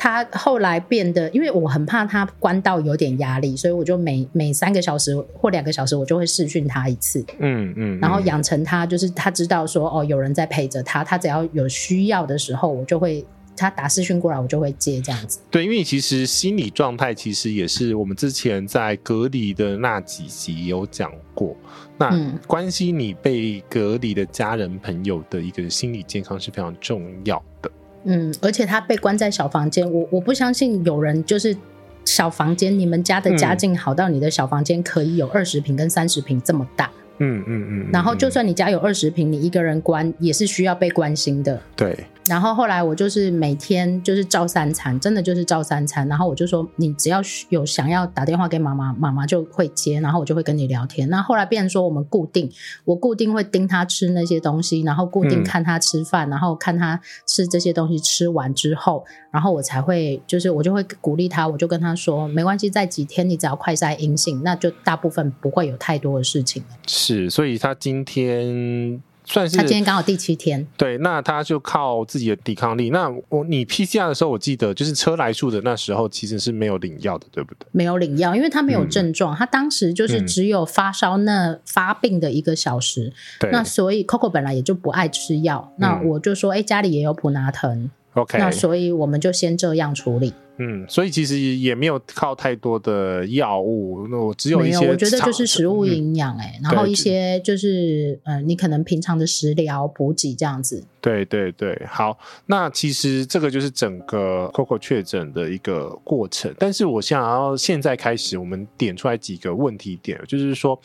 [0.00, 7.18] 他后来变得，因为我很怕他关到有点压力，所以我就每每三个小时或两个小时，我就会试训他一次。
[7.40, 13.26] 嗯嗯，然后养成他就是他知道说哦，有人在陪着他，他只要有需要的时候，我就会
[13.60, 15.40] 他打视讯过来，我就会接这样子。
[15.50, 21.56] 对，因为其实心理状态其实也是我们之前在隔离的那几集有讲过，
[21.98, 22.10] 那
[22.46, 27.70] 关系你被隔离的家人朋友的一个心理健康是非常重要的。
[28.04, 31.56] 嗯，而且他被关在小房间，我我不相信有人就是
[32.04, 36.90] 小房间，你们家的家境好到你的小房间可以有二十平跟三十平这么大。
[37.18, 41.60] 嗯嗯嗯，然后就算你家有二十平，你一个人关也是需要被关心的。
[41.74, 41.98] 对。
[42.28, 46.06] 然后后来我就是每天就是照三餐，真的就是照三餐。
[46.08, 51.08] 然后我就说，你只要有想要打电话给妈妈，妈妈就会接，然后我就会跟你聊天。
[51.08, 52.50] 那后来变成说，我们固定，
[52.84, 66.62] 我固定会盯他吃那些东西，然后固定看他吃饭，嗯、然后看他吃这些东西吃完之后，然后我才会就是我就会鼓励他，我就跟他说，没关系，在几天你只要快筛阴性，那就大部分不会有太多的事情。
[66.86, 69.02] 是，所以他今天。
[69.30, 72.88] 算是他今天刚好第七天，对，那他就靠自己的抵抗力。
[72.88, 77.66] 那我你 PCR 的时候，我记得就是车来数的那时候，其实是没有领药的，对不对？
[77.72, 83.12] 没有领药，因为他没有症状，嗯、他当时就是只有发烧那发病的一个小时。
[83.52, 90.32] 那所以 Coco 本来也就不爱吃药，嗯、那我就说，哎、欸，家里也有普拿疼，OK，那所以我们就先这样处理。
[90.58, 100.84] 嗯，所以其实也没有靠太多的药物，那我只有一些，没有，我觉得就是食物营养哎，然后一些就是嗯，你可能平常的食疗补给这样子。
[101.00, 110.80] 对对对，好，那其实这个就是整个 Coco 确诊的一个过程，但是我想要现在开始，我们点出来几个问题点，就是说。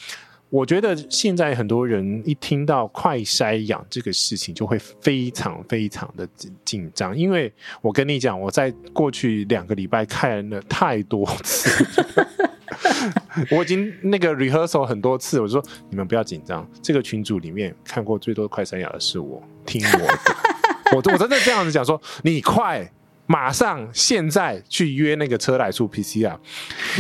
[0.53, 7.51] 我觉得现在很多人一听到快筛阳这个事情，就会非常非常的紧紧张，因为
[7.81, 11.83] 我跟你讲，我在过去两个礼拜看了太多次，
[13.49, 20.35] 我已经那个 rehearsal 很多次，我说你们不要紧张，这个群组里面看过最多快筛阳的是我，听我的，
[20.91, 22.87] 我我真的这样子讲说，你快。
[23.25, 26.37] 马上现在去约那个车来数 PCR，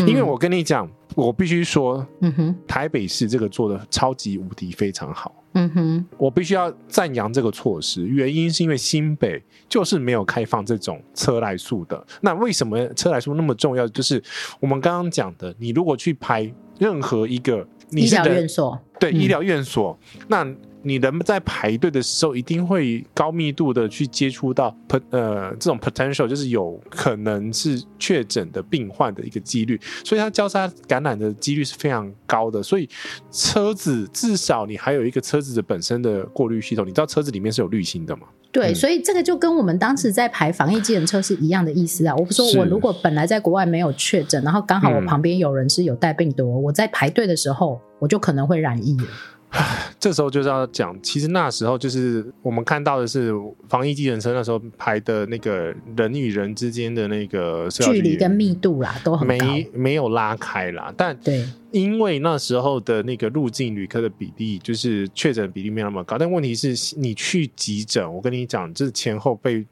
[0.07, 5.35] 因为我跟你讲，我必须说，嗯哼，台北市这个做的超级无敌非常好。
[5.55, 12.03] 嗯哼，我必须要赞扬这个措施，原因是因为新北就是没有开放这种车来素的。
[12.21, 13.87] 那为什么车来素那么重要？
[13.89, 14.21] 就是
[14.59, 20.47] 我们刚刚讲的，你如果去拍任何一个医疗院所，对、嗯、医疗院所，那。
[20.83, 24.75] 你人在排队的时候，一定会高密度的去接触到
[25.09, 32.61] 呃这种 potential，就是有可能是确诊的病患的一个几率，所以它交叉感染的几率是非常高的。
[32.61, 32.87] 所以
[33.31, 38.27] 车子至少你还有一个车子的本身的过滤系统，你知道车子里面是有滤芯的吗？
[38.51, 42.15] 对，嗯、所以这个就跟我们当时在排防疫计程车是一样的意思啊。
[42.15, 49.07] 我不说我如果本来在国外没有确诊，然后刚好我旁边有人是有带病毒，嗯、我在排队的时候我就可能会染疫了。
[49.99, 53.31] 这时候就是要讲，其实那时候就是我们看到的是
[53.69, 60.93] 防疫计程车那时候排的那个人与人之间的那个距离跟密度啦，都很，没没有拉开啦。
[60.97, 66.17] 但对，因为那时候的那个入境旅客的比例，就是确诊比例没有那么高。
[66.17, 69.65] 但问题是你去急诊，我跟你讲，这前后被。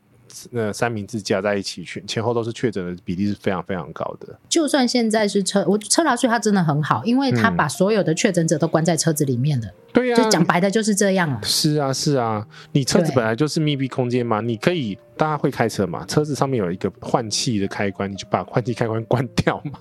[0.51, 4.37] 那三明治加在一起，前前后都是确诊的比例是非常非常高的。
[4.49, 9.73] 就算现在是车，我车拉税它真的很好，因为它把所有的确诊者都关在车子里面的。
[9.93, 11.39] 对呀，就讲白的就是这样了。
[11.43, 14.97] 是啊，是啊，你车子本来就是密闭空间嘛，你可以。
[15.21, 16.03] 大家会开车嘛？
[16.07, 19.77] 车子上面有一个换气的开关，你就把换气开关关掉嘛。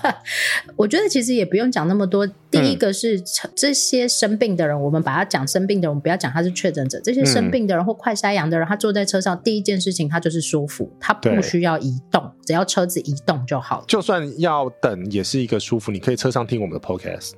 [0.76, 2.28] 我觉得其实也不用讲那么多。
[2.50, 3.18] 第一个是
[3.54, 7.00] 这些生病的人，嗯、我们把他讲生病的人，我们不要讲他是确诊者。
[7.02, 13.82] 这些生病的人或快筛阳的人，他坐在车上第一件事情，他就是舒服，他不需要移动，只要车子移动就好。
[13.88, 15.90] 就算要等，也是一个舒服。
[15.90, 17.32] 你可以车上听我们的 podcast。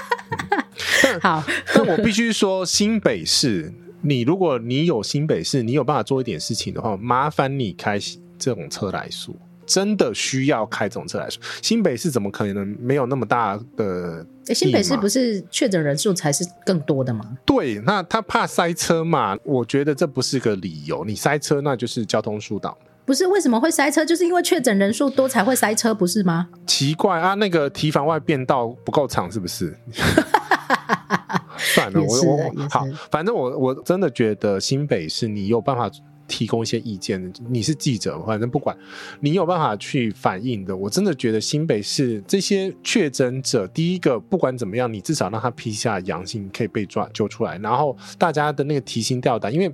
[1.22, 1.42] 好，
[1.74, 3.72] 但我必须说，新北市。
[4.02, 7.98] 你如果你有新北市，你有办法做一点事情的话，麻烦你开
[8.38, 9.34] 这种车来说，
[9.66, 11.42] 真的需要开这种车来说。
[11.62, 14.26] 新北市怎么可能没有那么大的？
[14.46, 17.24] 欸，新北市不是确诊人数才是更多的吗？
[17.44, 19.36] 对，那他怕塞车嘛？
[19.44, 21.04] 我觉得这不是个理由。
[21.04, 22.76] 你塞车那就是交通疏导。
[23.04, 24.04] 不是，为什么会塞车？
[24.04, 26.48] 就是因为确诊人数多才会塞车，不是吗？
[26.66, 29.76] 奇怪啊，那个提防外变道不够长，是不是？
[31.60, 35.90] 算了，我我好，反正我我真的觉得新北市你有办法
[36.26, 38.76] 提供一些意见，你是记者，反正不管
[39.20, 49.72] 你有办法去反映的，我真的觉得新北市这些确诊者，第一个不管怎么样，你至少让他 PCR 阳性可以被抓揪出来，然后大家的那个提心吊胆，因为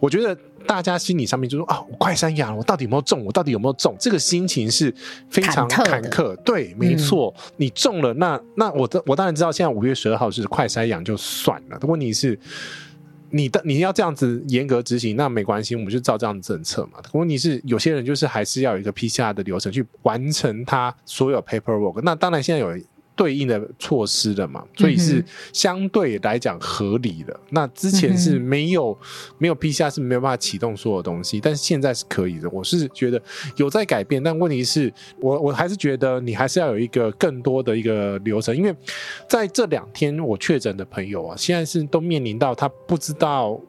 [0.00, 0.36] 我觉得。
[0.66, 3.24] 大家心理上面就说啊，我快筛阳了，我到底有没有中？
[3.24, 3.96] 我到底有没有中？
[3.98, 4.92] 这个心情是
[5.30, 6.36] 非常坎坷。
[6.36, 11.78] 对，没错，嗯、你中了，那那我我当然知道，现在五月十二号是快筛阳就算了。
[11.82, 12.38] 问题是，
[13.30, 16.98] 你的你要这样子严格执行，那没关系，我们就照这样的政策嘛。
[17.12, 22.00] 问题是，有些人就是还是要有一个 PCR 的流程去完成他所有 paperwork。
[22.02, 22.78] 那当然现在有。
[23.18, 27.32] 对应的措施的嘛，所以是相对来讲合理的。
[27.34, 32.48] 嗯、那之前是没有、嗯、没有 PCR 是没有办法启动所有东西，但是现在是可以的。
[32.50, 33.20] 我是觉得
[33.56, 38.72] 有在改变，但问题是我我还是觉得你还是要有一个更多的一个流程，因为
[39.28, 43.60] 在这两天我确诊的朋友啊，现在是都面临到他不知道。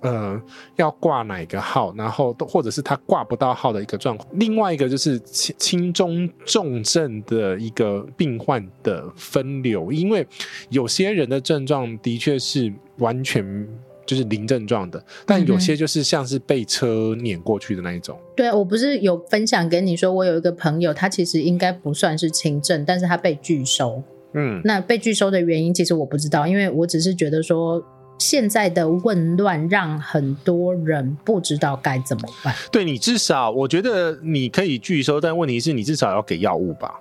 [0.00, 0.40] 呃，
[0.76, 4.28] 要挂哪个号，然后都或者是他挂不到号的一个状况。
[4.34, 10.24] 另外一个就是轻轻中重症的一个病患的分流，因为
[10.70, 13.68] 有些人的症状的确是完全
[14.06, 18.16] 就是零症状的，但有些就是像是被车碾过去的那一种。
[18.20, 24.00] 嗯、对，我不是有分享给你说，我有一个朋友，他其实应该不算是轻症，但是他被拒收。
[24.34, 27.84] 嗯，那被拒收的原因其实我不知道，因为我只是觉得说。
[28.18, 32.54] 现在的混乱让很多人不知道该怎么办。
[32.70, 36.94] 对，你至少，我觉得你可以拒收，但问题是你至少要给药物吧？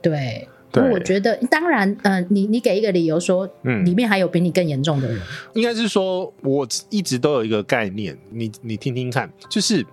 [0.00, 5.20] 对，对，我觉得当然，嗯、呃，你你给一个理由说，嗯，里面还有比你更严重的人，
[5.54, 9.86] 应该是说，我一直都有一个概念，你你听听看，就是。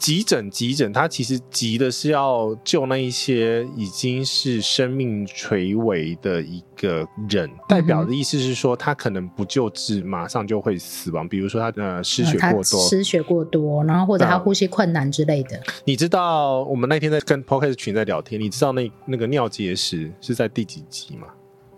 [0.00, 11.28] 急诊，急诊，他其实急的是要救那一些已经是生命垂危的一个人，嗯、代表的意思是说，他可能不救治，马上就会死亡。
[11.28, 15.60] 比如说他的失血过多，嗯、失血过多，然后或者他呼吸困难之类的。
[15.84, 21.26] 你知道我们那天在跟 Podcast 群在聊天，你知道那那个尿结石是在第几集吗？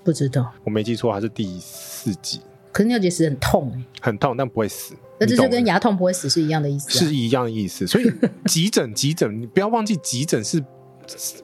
[0.05, 2.41] 不知道，我没记错，还是第四集。
[2.71, 4.95] 可是尿结石很痛，很痛，但不会死。
[5.25, 7.87] 那这就跟牙痛不会死是一样的意思，啊，是一样的意思。
[7.87, 8.11] 所以
[8.47, 10.63] 急诊，急诊，你不要忘记，急诊是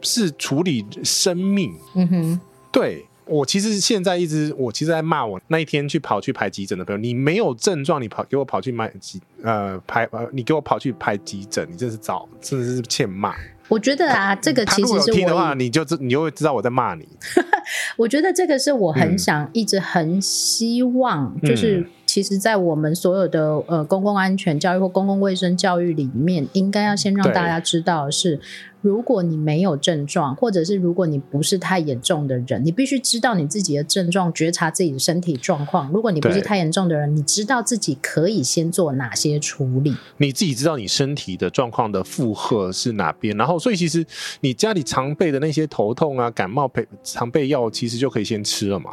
[0.02, 1.72] 是处理生命。
[1.94, 2.40] 嗯哼，
[2.72, 13.34] 对，我其实现在一直，我其实在骂我那一天去跑去排急诊的朋友，你没有症状，你跑给我跑去买急呃排呃，你给我跑去排急诊，你真是糟，真的是欠骂。
[13.68, 17.06] 我觉得啊，这个其实是我听的话，你就知你就会知道我在骂你。
[17.98, 28.40] 我觉得这个是我很想、嗯、一直很希望，就是其实，在我们所有的呃公共安全教育或公共卫生教育里面，应该要先让大家知道的是。
[28.80, 35.90] 如果你没有症状，或者是如果你不是太严重的人，你必须知道你自己的症状，觉察自己的身体状况。
[35.92, 44.06] 如果你不是太严重的人，你知道自己可以先做哪些处理，你自己知道你身体的状况的负荷是哪边，然后所以其实
[44.40, 48.92] 你家里常备的那些头痛啊、感冒备常备药，其实就可以先吃了嘛。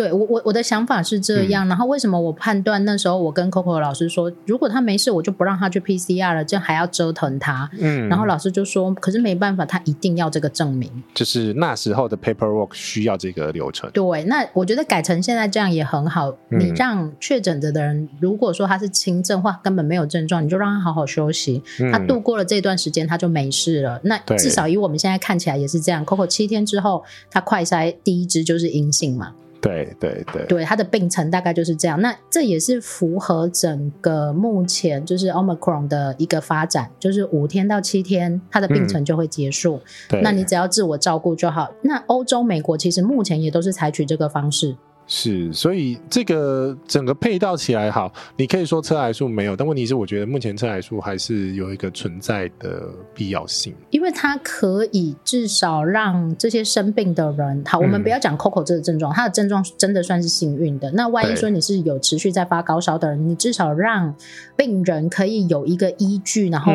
[0.00, 7.68] 对我我我的想法是这样，嗯，然后为什么我判断那时候我跟 Coco 老师说，如果他没事，我就不让他去 PCR 了，这样还要折腾他。
[7.78, 13.90] 嗯，然后老师就说，可是没办法，他一定要这个证明，就是那时候的 paperwork 需要这个流程。
[13.90, 16.30] 对，那我觉得改成现在这样也很好。
[16.48, 24.00] 嗯，你让确诊着的人，如果说他是轻症或根本没有症状，你就让他好好休息，嗯，他度过了这段时间，他就没事了。
[24.04, 26.06] 那至少以我们现在看起来也是这样。
[26.06, 29.34] Coco 七天之后，他快筛第一支就是阴性嘛。
[29.60, 32.00] 对对对，对它的病程大概就是这样。
[32.00, 39.80] 那这也是符合整个目前就是 Omicron 的一个发展，就是五天到七天，它的病程就会结束。
[40.22, 41.70] 那你只要自我照顾就好。
[41.82, 44.76] 那欧洲、美国其实目前也都是采取这个方式。
[45.12, 60.88] 是，所以这个整个配套起来好，你可以说车来数没有，但问题是，我觉得目前车来数还是有一个存在的必要性，因为它可以至少让这些生病的人，好，我们不要讲 Coco 这个症状，他、嗯、的症状真的算是幸运的。
[60.92, 64.14] 那万一说你是有持续在发高烧的人，你至少让
[64.54, 66.72] 病人可以有一个依据，然后。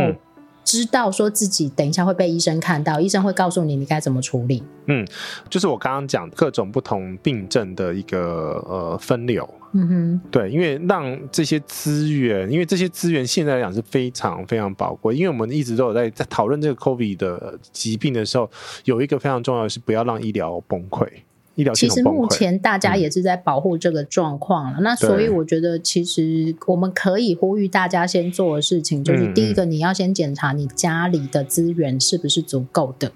[0.75, 4.61] 嗯知道说自己等一下会被医生看到，医生会告诉你你该怎么处理。
[4.87, 5.07] 嗯，
[5.49, 9.47] 就是我刚刚讲各种不同病症的一个呃分流。
[9.71, 18.49] 嗯哼，对，因为让这些资源，因为这些资源现在来讲是非常非常宝贵，因为我们一直都有在在讨论这个 COVID 的疾病的时候，
[18.83, 21.07] 有一个非常重要的是不要让医疗崩溃。
[21.73, 33.07] 其实目前大家也是在保护这个状况了，嗯，那所以我觉得其实我们可以呼吁大家先做的事情，就是第一个你要先检查你家里的资源是不是足够的。
[33.07, 33.11] 嗯，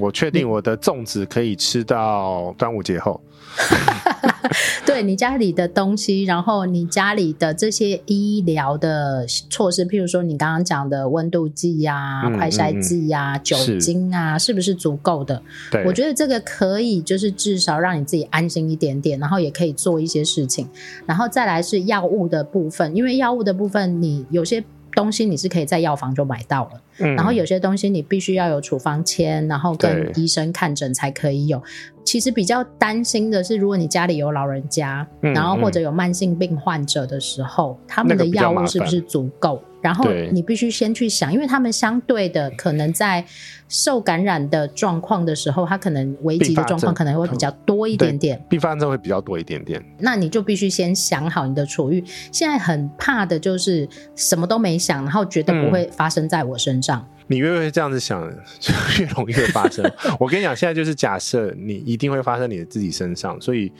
[0.00, 3.20] 我确定我的粽子可以吃到端午节后。
[4.84, 15.40] 对你家里的东西，然后你家里的这些医疗的措施，譬如说你刚刚讲的温度计呀、啊、快筛剂呀、酒精啊，是，是不是足够的？
[15.70, 20.68] 对，我觉得这个可以，就是至少让你自己安心一点点，然后也可以做一些事情，
[21.06, 24.64] 然后再来是药物的部分，因为药物的部分你有些。
[24.94, 31.62] 东西你是可以在药房就买到了，嗯，然后有些东西你必须要有处方签，然后跟医生看诊才可以有。
[32.04, 39.62] 其实比较担心的是，如果你家里有老人家，嗯，然后或者有慢性病患者的时候，嗯，他们的药物是不是足够？
[39.84, 43.22] 然后你必须先去想，因为他们相对的可能在
[43.68, 49.84] 受感染的状况的时候，他可能危急的状况可能会比较多一点点，并发症会比较多一点点。
[49.98, 52.02] 那你就必须先想好你的处遇。
[52.32, 57.06] 现在很怕的就是什么都没想，然后觉得不会发生在我身上。
[57.06, 58.26] 嗯，你越会这样子想，
[58.58, 59.84] 就越容易会发生。
[60.18, 63.70] 我跟你讲，现在就是假设你一定会发生你的自己身上，所以。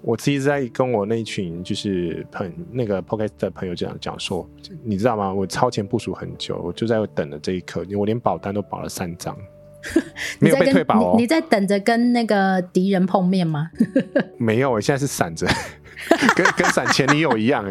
[0.00, 4.48] 我其实在跟我那群就是朋那个 Podcast 的朋友这样讲说，
[4.84, 5.32] 你知道吗？
[5.32, 9.36] 我超前部署很久，我就在等了这一刻，我连保单都保了三张，
[10.38, 11.14] 没有被退保哦。
[11.16, 13.70] 你，你在等着跟那个敌人碰面吗？
[14.38, 15.46] 没有，我现在是闪着，
[16.36, 17.64] 跟跟闪前女友一样。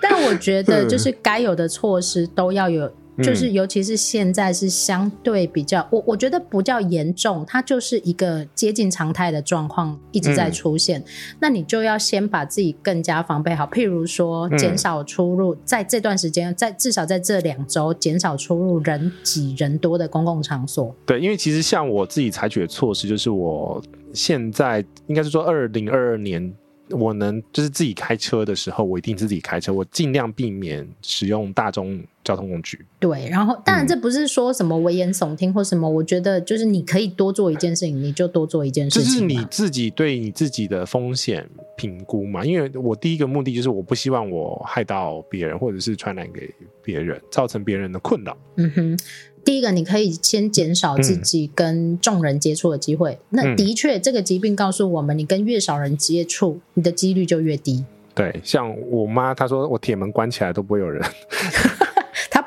[0.00, 2.90] 但我觉得，就是该有的措施都要有。
[3.22, 11.00] 就是，尤其是现在是相对比较，我我觉得不叫严重，它就是一个接近常态的状况一直在出现。
[11.00, 11.04] 嗯。
[11.40, 20.94] 那你就要先把自己更加防备好，譬如说减少出入，在这段时间，在至少在这两周减少出入人挤人多的公共场所。
[21.06, 26.54] 对，因为其实像我自己采取的措施，就是我现在应该是说二零二二年。
[26.90, 32.84] 我能就是自己开车的时候，我一定自己开车，我尽量避免使用大众交通工具。
[32.98, 39.12] 对，然后当然这不是说什么危言耸听或什么，嗯，我觉得就是你可以多做一件事情，你就多做一件事情。
[39.12, 46.52] 就是你自己对你自己的风险评估嘛，因为我第一个目的就是我不希望我害到别人，或者是传染给
[46.82, 48.36] 别人，造成别人的困扰。
[48.56, 48.98] 嗯哼。
[49.44, 53.12] 第一个，你可以先减少自己跟众人接触的机会。
[53.12, 57.84] 嗯、那的确，这个疾病告诉我们，你跟越少人接触，你的几率就越低。
[58.14, 61.04] 对，像我妈，她说我铁门关起来都不会有人。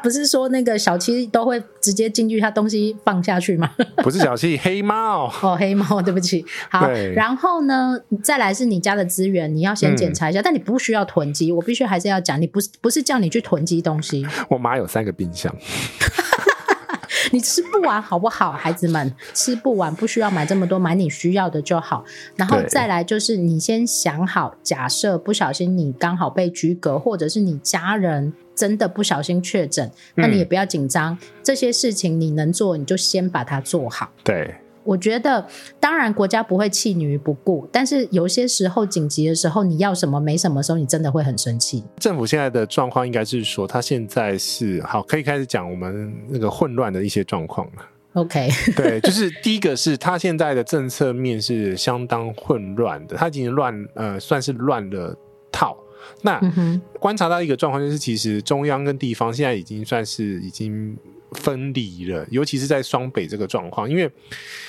[0.07, 3.69] 她不是说那个小七都会直接进去，他东西放下去吗？
[4.01, 5.25] 不是小七，黑猫。
[5.43, 6.45] 哦，黑猫，对不起。
[6.69, 11.51] 好，然后呢，再来是你家的资源，你要先检查一下，嗯、但你不需要囤积。
[11.51, 14.25] 我必须还是要讲，你不是不是叫你去囤积东西。
[14.47, 15.53] 我妈有三个冰箱。
[17.33, 18.53] 你吃不完好不好？
[18.53, 22.05] 孩子们吃不完，不需要买这么多，买你需要的就好。
[22.37, 31.13] 然后再来就是，你先想好，假设不小心你刚好被居隔，或者是你家人真的不小心确诊，那你也不要紧张。
[31.13, 34.09] 嗯、这些事情你能做，你就先把它做好。
[34.23, 34.53] 对。
[34.83, 35.45] 我觉得，
[35.81, 41.83] 当然国家不会弃你于不顾，但是有些时候紧急的时候，你要什么没什么时候，你真的会很生气。
[41.99, 47.85] 政府现在的状况应该是说，他现在是好，可以开始讲我们那个混乱的一些状况了。
[48.13, 55.13] OK，对，就是第一个是他现在的政策面是相当混乱的，他已经乱呃，算是乱了
[55.51, 55.77] 套。
[56.21, 60.97] 那、嗯、观察到一个状况就是，其实中央跟地方现在已经算是已经。
[61.34, 64.09] 分离了，尤其是在双北这个状况，因为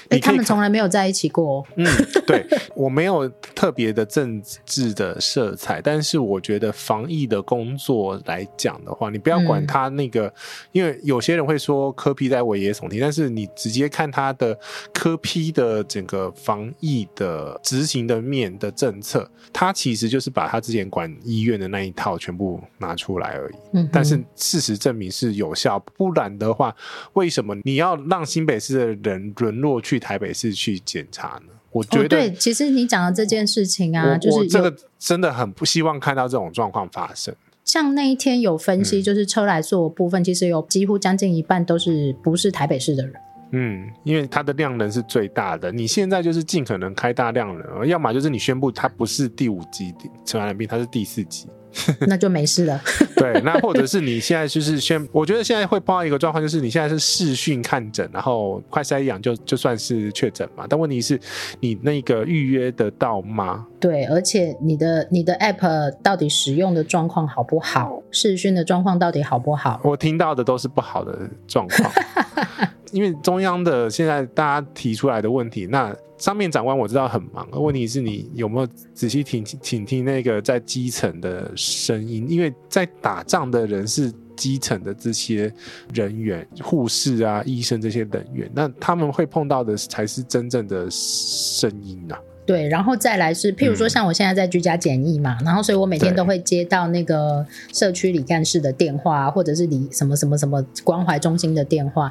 [0.08, 1.64] 哎，他们从来没有在一起过。
[1.76, 1.86] 嗯，
[2.26, 2.44] 对，
[2.74, 10.32] 我没有特别的政治的色彩，但是我觉得防疫的工作来讲的话，你不要管他那个，嗯、
[10.72, 14.58] 因为有些人会说科批在危言耸听，但是你直接看他的
[14.92, 23.54] 科批的整个防疫的执行的面的政策，他其实就是把他之前管医院的那一套全部拿出来而已。
[23.74, 26.47] 嗯，但是事实证明是有效，不然的。
[26.48, 26.74] 的话，
[27.12, 31.52] 为什么你要让新北市的人沦落去台北市去检查呢？
[31.70, 37.34] 我觉得，哦、对，其实你讲的这件事情啊，就是这个真的很不希望看到这种状况发生。
[37.62, 43.12] 像那一天有分析，就是车来做的部分，嗯、其实有几乎将近一半都是不是台北市的人。
[43.52, 49.94] 嗯，因为它的量能是最大的，你现在就是尽可能开大量能，要么就是你宣布它不是第五级
[50.24, 51.48] 传染病，它是第四级。
[52.08, 52.80] 那就没事了。
[53.14, 60.64] 对，那或者是你现在就是先，我觉得现在会碰到一个状况，就是你现在是视讯看诊，然后快筛阳就就算是确诊嘛。
[60.68, 61.20] 但问题是，
[61.60, 63.66] 你那个预约得到吗？
[63.78, 68.02] 对，而且你的你的 app 到底使用的状况好不好？
[68.10, 69.78] 视讯的状况到底好不好？
[69.84, 71.92] 我听到的都是不好的状况。
[72.92, 82.26] 因为中央的现在大家提出来的问题，那上面长官我知道很忙，问题是你有没有仔细听倾听那个在基层的声音？
[82.28, 85.52] 因为在打仗的人是基层的这些
[85.92, 92.18] 人员，护士啊、医生这些人员，那他们会碰到的才是真正的声音啊。
[92.48, 102.10] 对，然后再来是，譬如说像我现在在居家检疫嘛，嗯、然后所以我每天都会接到那个社区里干事的电话，或者是里什么什么什么关怀中心的电话。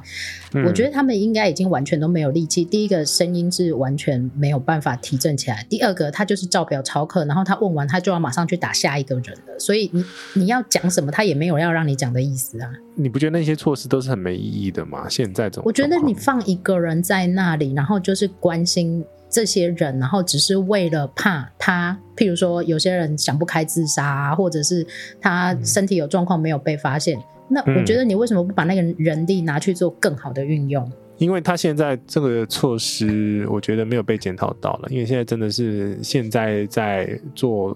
[0.54, 2.64] 嗯、我觉得他们应该已经完全都没有力气。
[2.64, 9.58] 第一个声音是完全没有办法提振起来，第二个他就是照表操课，然后他问完他就要马上去打下一个人了。
[9.58, 12.72] 所以你你要讲什么，他也没有要让你讲的意思啊。
[12.94, 15.10] 你不觉得那些措施都是很没意义的吗？
[15.10, 19.04] 现在怎么，我觉得你放一个人在那里，然后就是关心。
[19.38, 24.84] 这些人，然后只是为了怕他，譬如说有些人想不开自杀啊，或者是
[25.22, 30.92] 他身体有状况没有被发现，嗯、那我觉得你为什么不把那个人力拿去做更好的运用？
[31.18, 34.88] 因为他现在这个措施，我觉得没有被检讨到了。
[34.90, 37.76] 因为现在真的是现在在做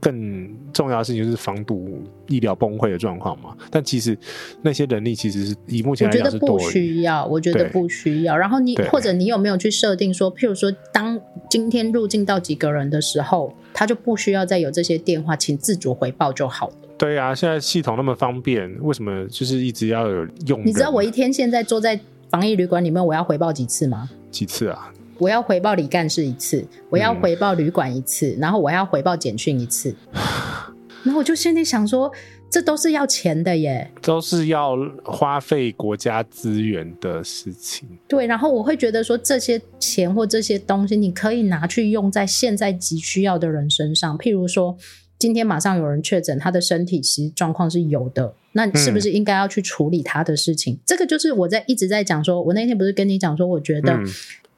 [0.00, 3.56] 更重要的事情，就是防堵医疗崩溃的状况嘛。
[3.70, 4.18] 但其实
[4.60, 8.36] 那些人力其实是以目前来讲是多，我觉得不需要，我觉得不需要。
[8.36, 16.74] 然后你或者你有没有去设定说，譬如说，当今天入境到几个人的时候，他就不需要再有这些电话，请自主回报就好了。
[16.98, 20.60] 对啊，现在系统那么方便，为什么就是一直要有用？
[20.66, 22.00] 你知道我一天现在坐在。
[22.30, 24.08] 防疫旅馆里面，我要回报几次吗？
[24.30, 24.92] 几次啊？
[25.18, 29.94] 我要回报李干事一次，我要回报旅馆一次，嗯、然后我要回报简讯一次。
[31.02, 32.10] 然后我就心里想说，
[32.50, 37.88] 这都是要钱的耶，都是要花费国家资源的事情。
[38.06, 44.76] 对，然后我会觉得说，这些钱或这些东西，你可以拿去用在现在急需要的人身上，譬如说。
[45.20, 50.74] 今天马上有人确诊，他的身体其实状况是有的，那你是不是应该要去处理他的事情？
[50.74, 53.96] 嗯、这个就是我在一直在讲说，我那天不是跟你讲说，我觉得。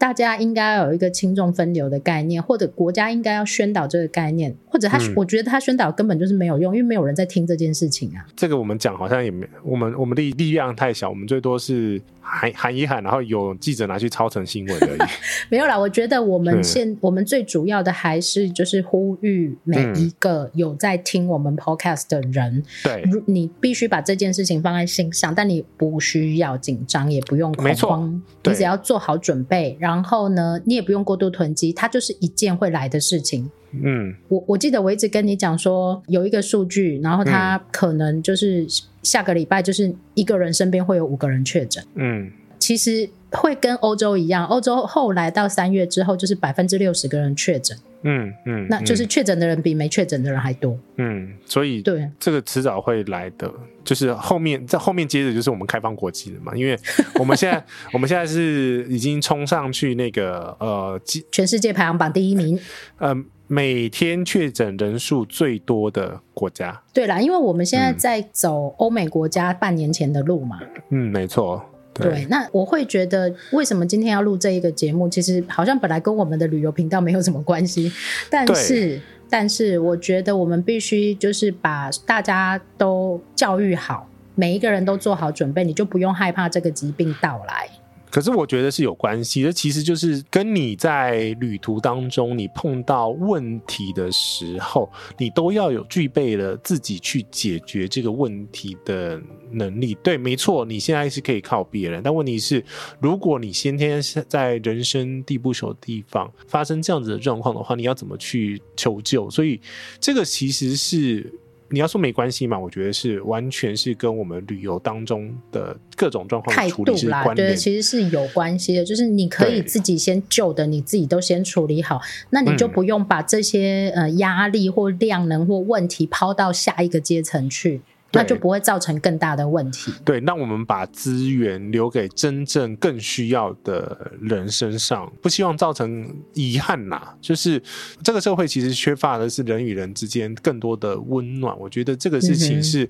[0.02, 8.26] 嗯大家应该要有一个轻重分流的概念，或者国家应该要宣导这个概念，或者他，嗯、我觉得他宣导根本就是没有用，因为没有人在听这件事情啊。
[8.34, 15.08] 这个我们讲好像也没，我们我们的力量太小，我们最多是喊喊一喊，然后有记者拿去抄成新闻而已。
[15.48, 29.91] 没有啦，我觉得我们现、嗯、我们最主要的还是就是呼吁每一个有在听我们 podcast 的人，对、嗯，你必须把这件事情放在心上，但你不需要紧张，也不用恐慌，你只要做好准备，然后。
[29.92, 33.50] 然后呢，你也不用过度囤积，它就是一件会来的事情。
[33.72, 38.66] 嗯，我我记得我一直跟你讲说，有一个数据，然后它可能就是
[39.02, 41.84] 下个礼拜就是一个人身边会有五个人确诊。
[41.94, 47.76] 嗯，其实会跟欧洲一样，欧洲后来到三月之后，就是百分之六十个人确诊。
[48.02, 50.78] 嗯嗯，那就是确诊的人比没确诊的人还多。
[50.96, 53.52] 嗯，所以对这个迟早会来的，
[53.84, 56.78] 就是后面在后面接着就是我们开放国际了嘛，因为
[57.18, 61.00] 我们现在我们现在是已经冲上去那个呃，
[61.30, 62.58] 全世界排行榜第一名，
[62.98, 63.14] 呃，
[63.46, 66.82] 每天确诊人数最多的国家。
[66.92, 70.60] 对啦，因为我们现在在走欧美国家半年前的路嘛。
[70.90, 71.64] 嗯，没错。
[71.94, 75.08] 对，对，那我会觉得，为什么今天要录这一个节目？
[75.08, 77.92] 其实好像本来跟我们的旅游频道没有什么关系，
[78.30, 87.68] 但是，但是我觉得我们必须就是把大家都教育好，每一个人都做好准备，你就不用害怕这个疾病到来。
[88.12, 99.18] 可是我觉得是有关系的，其实就是跟你在旅途当中，你碰到问题的时候，你都要有具备了自己去解决这个问题的
[99.50, 99.94] 能力。
[100.02, 102.62] 对，没错，你现在是可以靠别人，但问题是，
[103.00, 109.30] 如果你先天在人生地不熟的地方发生这样子的状况的话，你要怎么去求救？
[109.30, 109.58] 所以
[109.98, 111.32] 这个其实是。
[111.72, 112.58] 你要说没关系嘛？
[112.58, 118.84] 我觉得是完全是跟我们旅游当中的各种状况处理是关联，其实是有关系的。
[118.84, 122.00] 就是你可以自己先旧的，你自己都先处理好，
[122.30, 127.80] 那你就不用把这些呃压力或量能或问题抛到下一个阶层去。
[128.12, 129.92] 那就不会造成更大的问题。
[130.04, 137.14] 对，那我们把资源留给真正更需要的人身上，不希望造成遗憾呐。
[137.20, 137.62] 就是
[138.02, 141.58] 这个社会其实缺乏的是人与人之间更多的温暖。
[141.58, 142.88] 我觉得这个事情是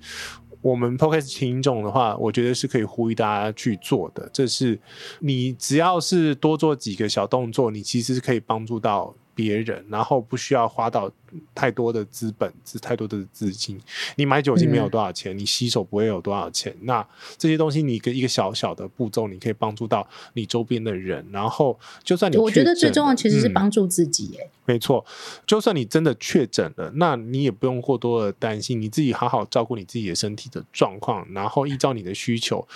[0.60, 4.28] 我们 Podcast 听众的话，我觉得是可以呼吁大家去做的。
[4.32, 4.78] 这是
[5.20, 11.10] 你只要是多做几个小动作，你其实是可以帮助到别人，然后不需要花到
[11.54, 13.80] 太多的资本，资太多的资金。
[14.16, 16.76] 你买酒精没有多少钱，嗯，你洗手不会有多少钱。
[16.82, 17.06] 那
[17.38, 21.26] 这些东西，你一个一个小小的步骤，你可以帮助到你周边的人。
[21.32, 24.36] 然后，就算你我觉得最重要其实是帮助自己。
[24.40, 25.04] 哎，没错，
[25.46, 32.66] 就算你真的确诊了，那你也不用过多的担心，你自己好好照顾你自己的身体的状况，然后依照你的需求。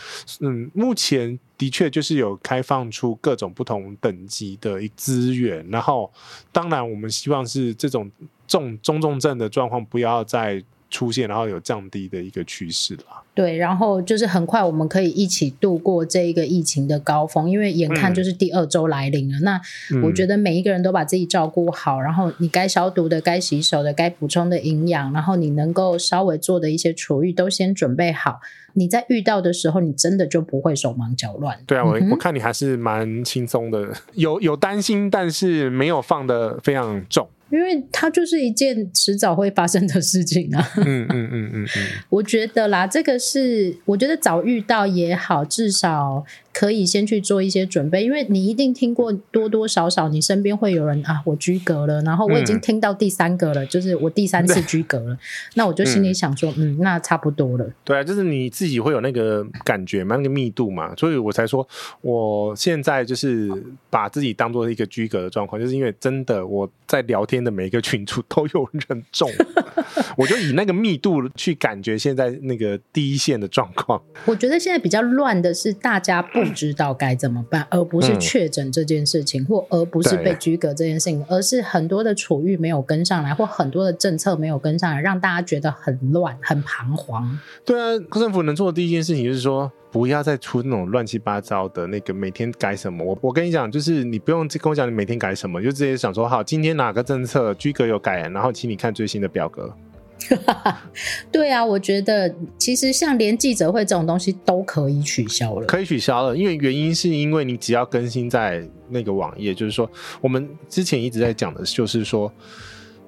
[0.41, 6.13] 嗯，目前的确就是有开放出各种不同等级的一资源，然后
[6.53, 8.11] 当然我们希望是这种。
[8.49, 13.03] 重中重症的状况不要再出现，然后有降低的一个趋势了。
[13.35, 19.39] 对，然后就是很快我们可以一起度过这一个疫情的高峰，因为眼看就是第二周来临了。
[19.41, 19.61] 嗯、那
[20.07, 28.39] 我觉得每一个人都把自己照顾好，然后你该消毒的、该洗手的、该补充的营养，然后你能够稍微做的一些厨艺都先准备好。
[28.77, 31.59] 你在遇到的时候，你真的就不会手忙脚乱。
[31.67, 37.27] 对啊，我、嗯、我看你还是蛮轻松的，有有担心，但是没有放的非常重。
[37.49, 40.69] 因为它就是一件迟早会发生的事情啊。
[40.79, 41.67] 嗯嗯嗯嗯嗯，
[42.11, 46.25] 我觉得啦，这个是我觉得早遇到也好，至少。
[46.59, 55.19] 可以先去做一些准备，因为你一定听过多多少少，你身边会有人啊，我居格了，然后我已经听到第三个了，嗯、就是我第三次居格了，
[55.53, 57.71] 那我就心里想说，嗯，嗯，那差不多了。
[57.85, 61.69] 对啊，就是你自己会有那个感觉嘛，那个密度嘛，所以我才说，
[62.01, 63.51] 我现在就是
[63.91, 69.31] 把自己当做一个居格的状况，就是因为真的我在聊天的每一个群组都有人中，
[70.17, 74.03] 我就以那个密度去感觉现在那个第一线的状况。
[74.25, 76.46] 我觉得现在比较乱的是大家不。
[76.47, 87.39] 不知道该怎么办，而不是确诊这件事情，嗯，或而不是被居格这件事情，而是很多的处遇没有跟上来，或很多的政策没有跟上来，让大家觉得很乱、很彷徨。
[87.65, 93.05] 对啊，政府能做的第一件事情就是说，不要再出那种乱七八糟的那个每天改什么。
[93.05, 99.73] 我我跟你讲，就是你不用跟我讲你每天改什么，就直接想说，好，今天哪个政策居格有改，然后请你看最新的表格。
[101.31, 109.89] 对啊，我觉得其实像连记者会这种东西都可以取消了，可以取消了，因为原因是因为你只要更新在那个网页，就是说
[110.21, 112.33] 我们之前一直在讲的，就是说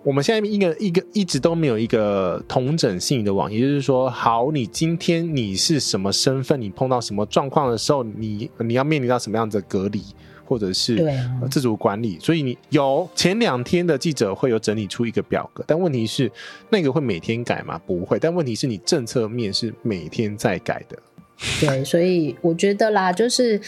[0.04, 10.02] 我们现在一个一个一直都没有一个同整性的网也，就是说，好，你今天你是什么身份，你碰到什么状况的时候，你你要面临到什么样的隔离。
[10.48, 10.96] 或者是
[11.50, 16.32] 自主管理，所以你有前两天的记者会有整理出一个表格，但问题是
[16.70, 17.78] 那个会每天改吗？
[17.86, 20.98] 不会，但问题是你政策面是每天在改的。
[21.60, 23.60] 对，所以我觉得啦，就是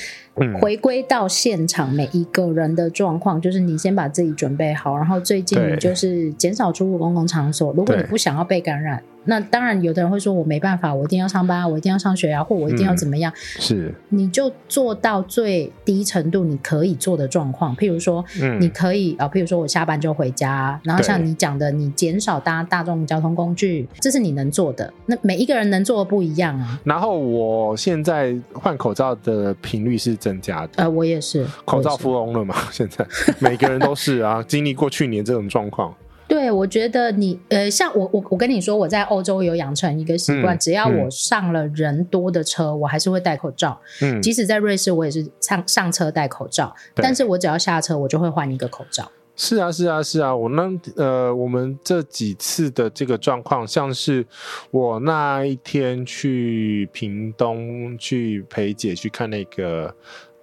[0.60, 7.72] 回归到现场每一个人的状况，就是你先把自己准备好，然后最近就是减少出入公共场所。
[7.74, 13.32] 如果你不想要被感染，那当然，有的人会说我没办法，我一定要上班啊，我一定要上学啊，或我一定要怎么样？
[13.32, 17.76] 嗯、是，你就做到最低程度你可以做的状况。
[17.76, 18.24] 譬如说，
[18.58, 24.92] 你可以啊、嗯呃，譬如说我下班就回家，然后像你讲的，你减少搭大众交通工具，这是你能做的。
[25.06, 26.80] 那每一个人能做的不一样啊。
[26.84, 30.70] 然后我现在换口罩的频率是增加的。
[30.76, 32.54] 呃，我也是口罩富翁了嘛？
[32.70, 33.06] 现在
[33.38, 35.94] 每个人都是啊， 经历过去年这种状况。
[36.30, 43.80] 对，我觉得你呃，像我我我跟你说，我在欧洲有养成一个习惯，嗯、只要我上了人多的车，嗯、我还是会戴口罩。
[44.00, 46.72] 嗯，即使在瑞士，我也是上上车戴口罩。
[46.94, 49.10] 但是我只要下车，我就会换一个口罩。
[49.34, 50.32] 是啊，是啊，是啊。
[50.32, 54.24] 我那呃，我们这几次的这个状况，像是
[54.70, 59.92] 我那一天去屏东去陪姐去看那个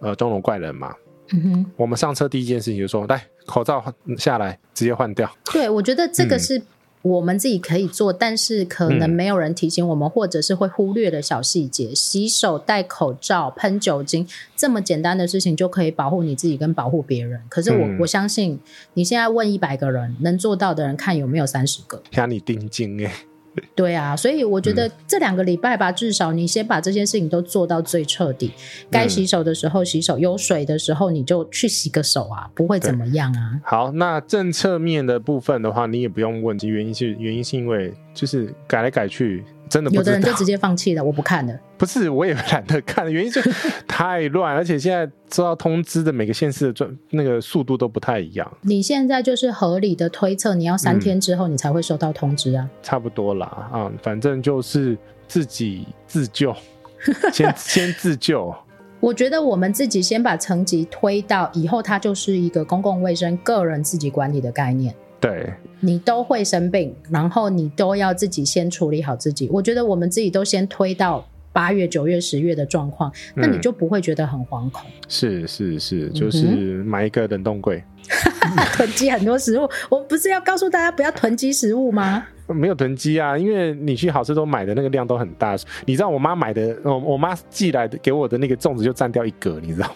[0.01, 0.93] 呃钟楼怪人嘛。
[1.31, 3.25] 嗯哼，我们上车第一件事情就说来。
[3.47, 3.83] 口罩
[4.17, 5.27] 下来，直接换掉。
[5.51, 6.61] 对，我觉得这个是
[7.01, 11.95] 我们自己可以做，嗯、但是可能没有人提醒我们，或者是会忽略的小细节。
[11.95, 17.41] 洗手、戴口罩、喷酒精，这么简单的事情就可以保护你自己跟保护别人。
[17.49, 18.59] 可是我、嗯、我相信，
[18.93, 22.03] 你现在问一百个人，能做到的人，看有没有三十个。
[22.11, 23.13] 让你定睛哎。
[23.75, 28.51] 对啊，所以我觉得这两个礼拜吧，嗯、至少你先把这些事情都做到最彻底。
[28.89, 33.59] 该洗手的时候洗手，有水的时候你就去洗个手啊，不会怎么样啊。
[33.63, 39.43] 好，那政策面的部分的话，你也不用问，原因是原因是因为就是改来改去。
[39.69, 41.53] 真的不，有的人就直接放弃了，我不看了。
[41.77, 43.41] 不是，我也懒得看，原因是
[43.87, 48.51] 太乱，而且现在收到通知的每个县市的转那个速度都不太一样。
[48.61, 52.63] 你现在就是合理的推测，你要三天之后你才会收到通知啊？
[52.63, 56.55] 嗯、差不多啦，啊，反正就是自己自救，
[57.31, 58.53] 先先自救。
[58.99, 64.95] 我觉得我们自己先把层级推到以后，它就是一个公共卫生、个人自己管理的概念。
[65.19, 69.47] 对，你都会生病，然后你都要自己先处理好自己。
[69.51, 74.89] 我觉得我们自己都先推到八月、九月、十月的状况，嗯、那你就不会觉得很惶恐。
[75.07, 77.83] 是是是，就是买一个冷冻柜，
[78.73, 79.69] 囤积很多食物。
[79.89, 82.25] 我不是要告诉大家不要囤积食物吗？
[82.47, 85.57] 没有囤积啊，因为你去好吃多买的那个量都很大。
[85.85, 89.95] 你知道我妈买的，我我妈寄来的给我的那个粽子就占掉一格，你知道？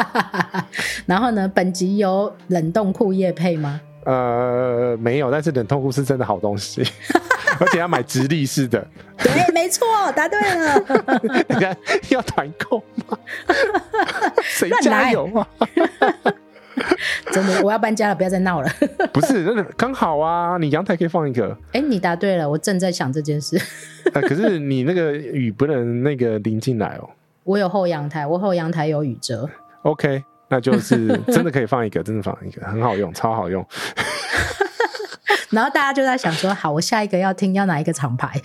[1.06, 3.80] 然后呢，本集有冷冻库业配吗？
[4.04, 6.82] 呃，没有，但是冷痛库是真的好东西，
[7.60, 8.86] 而且要买直立式的。
[9.18, 9.86] 对，没错，
[10.16, 10.82] 答对了。
[11.48, 11.76] 你看，
[12.08, 13.18] 要团购吗？
[14.42, 15.46] 谁家有啊？
[17.30, 18.68] 真的，我要搬家了，不要再闹了。
[19.12, 21.54] 不是，真的刚好啊，你阳台可以放一个。
[21.72, 23.60] 哎，你答对了，我正在想这件事。
[24.14, 27.10] 呃，可是你那个雨不能那个淋进来哦。
[27.44, 29.48] 我有后阳台，我后阳台有雨遮。
[29.82, 30.24] OK。
[30.50, 33.64] 那就是真的可以放一个，真的放一个，很好用，超好用。
[35.50, 38.40] 然后大家就在想说，好，我下一个要听要哪一个厂牌？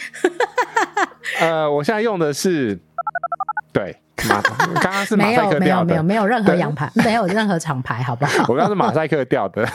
[1.41, 2.80] 呃，我现在用的是，
[3.73, 3.98] 对。
[4.28, 4.42] 马
[4.82, 8.46] 刚刚是马赛克掉的，没有没有没有没有任何洋牌， 没有任何厂牌，好不好？
[8.48, 9.68] 我刚刚是马赛克掉的。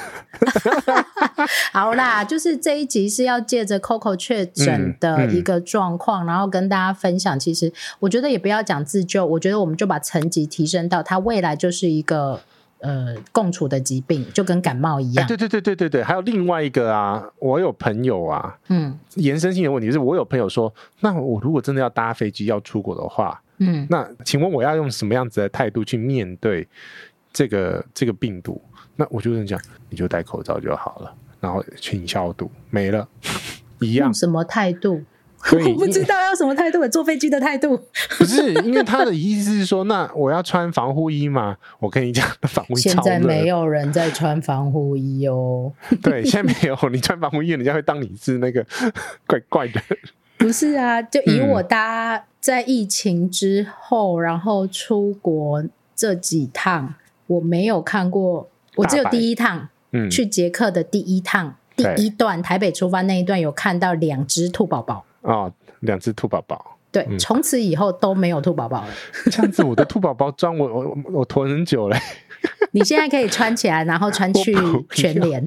[1.72, 7.38] 好啦，就是这一集是要借着 Coco 确诊的一个状况，嗯嗯、然后跟大家分享。
[7.38, 12.40] 其实我觉得也不要讲自救，我觉得我们就把层级提升到它未来就是一个
[12.80, 15.24] 呃共处的疾病，就跟感冒一样。
[15.24, 23.40] 欸、对对对对对对，还有另外一个啊，我有朋友啊，嗯，延伸性的问题是我有朋友说，那我如果真的要搭飞机要出国的话。
[23.60, 26.66] 嗯，那请问我要用什么样子的态度去面对
[27.32, 28.60] 这个这个病毒？
[28.96, 33.06] 那我就跟你讲，你就戴口罩就好了，然后勤消毒，没了，
[33.78, 34.08] 一样。
[34.08, 35.02] 用什么态度？
[35.52, 37.74] 我不知道要什么态度，坐飞机的态度。
[38.18, 41.56] 不是，因为他的意思是说，那我要穿防护衣嘛？
[41.78, 45.72] 我跟你讲，防护衣现在没有人在穿防护衣哦。
[46.02, 48.62] 对，现在没有，你穿防护衣，人家会当你是那个
[49.26, 49.80] 怪怪的。
[50.40, 55.62] 不是啊，就以我搭在疫情之后，嗯、然后出国
[55.94, 56.94] 这几趟，
[57.26, 65.04] 我没有看过，我只有第一趟，嗯，去捷克的第一趟，第一段台北出发那一段有看到两只兔宝宝。
[65.20, 68.88] 哦，两只兔宝宝，对，嗯、从此以后都没有兔宝宝了。
[69.26, 71.96] 这样子，我的兔宝宝装我 我我囤很久了。
[72.72, 74.56] 你现在可以穿起来，然后穿去
[74.92, 75.46] 全联。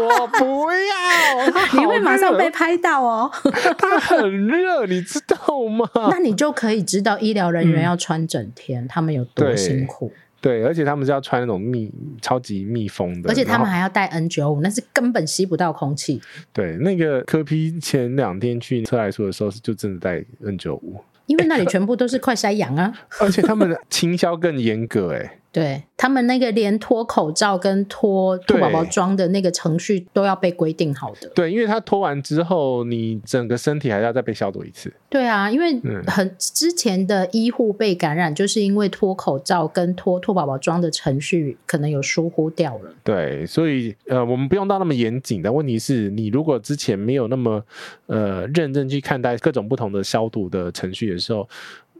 [0.00, 3.30] 我不要，你会马上被拍到哦。
[3.78, 5.36] 它很热，你知道
[5.68, 5.88] 吗？
[6.10, 10.12] 那你就可以知道医疗人员要穿整天，嗯、他们有多辛苦。
[10.40, 11.90] 对，而且他们是要穿那种密、
[12.20, 16.20] 超级密封的，而且他们还要戴 N 九五那是根本吸不到空气。
[16.52, 22.92] 对，那个柯 P 前两天去车来说的时候，就真的戴 N 九五因为那里全部都是快筛阳啊。
[23.20, 25.38] 而且他们的清消更严格，哎。
[25.54, 31.28] 对他们那个连脱口罩跟脱兔宝宝装的那个程序都要被规定好的。
[31.32, 34.92] 对，因为他脱完之后，你整个身体还要再被消毒一次。
[35.08, 42.92] 对啊，因为很、嗯、之前的医护被感染，就是因为脱口罩跟脱兔宝宝装的程序可能有疏忽掉了。
[43.04, 47.62] 对，所以呃，我们不用到那么严谨，的问题是你如果之前没有那么
[48.06, 51.48] 呃认真去看待各种不同的消毒的程序的时候。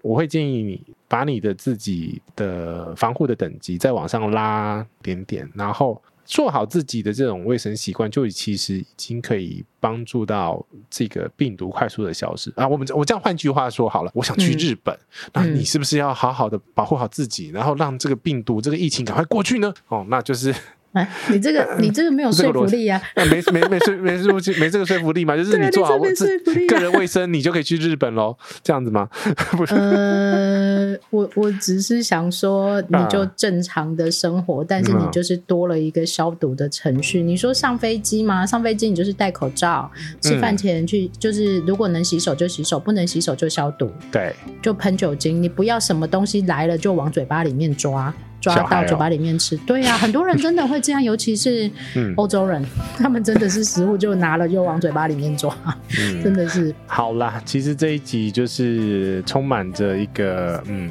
[0.05, 0.78] 我会建议你
[1.09, 12.68] 把你的自己的防护的等级再往上拉点点，然后做好自己的这种卫生习惯，就其实已经可以帮助到这个病毒快速的消失啊。
[12.68, 19.72] 我们我这样换句话说好了，我想去日本，嗯、那你是不是要好好的保护好自己，然后让这个病毒这个疫情赶快过去呢？
[19.89, 20.55] 哦，那就是。
[20.94, 23.00] 哎，你这个你这个没有说服力啊！
[23.16, 24.16] 没没没没没
[24.60, 25.36] 没这个说服力嘛？
[25.36, 29.08] 就是你做好个人卫生，你就可以去日本喽，这样子吗？
[29.52, 29.74] 不是。
[29.74, 37.22] 呃，我我只是想说，你就正常的生活，啊、但是你就是多了一个消毒的程序。
[37.22, 38.46] 嗯、你说上飞机吗？
[38.46, 39.90] 上飞机你就是戴口罩，
[40.20, 43.90] 吃饭前去就是如果能洗手就洗手，不能洗手就消毒。
[44.12, 48.14] 对，就喷酒精，你不要什么东西来了就往嘴巴里面抓。
[48.52, 51.70] 抓到嘴巴里面吃，对呀、啊，很多人真的会这样，尤其是
[52.16, 52.68] 欧洲人，嗯、
[52.98, 55.56] 他们真的是食物就拿了就往嘴巴里面抓，
[55.98, 56.74] 嗯、真的是。
[56.86, 60.90] 好啦，其实这一集就是充满着一个，嗯，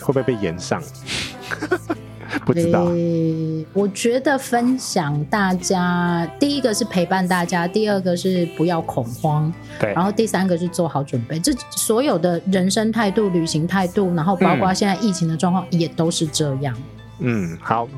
[0.00, 0.82] 会不会被延上？
[2.44, 3.66] 不知道、欸。
[3.72, 11.38] 我觉得分享大家，第一个是陪伴大家，第二个是不要恐慌，对，然后第三个是做好准备。
[11.38, 16.76] 这所有的人生态度、旅行态度，然后包括现在疫情的状况，也都是这样。
[17.20, 17.88] 嗯，好。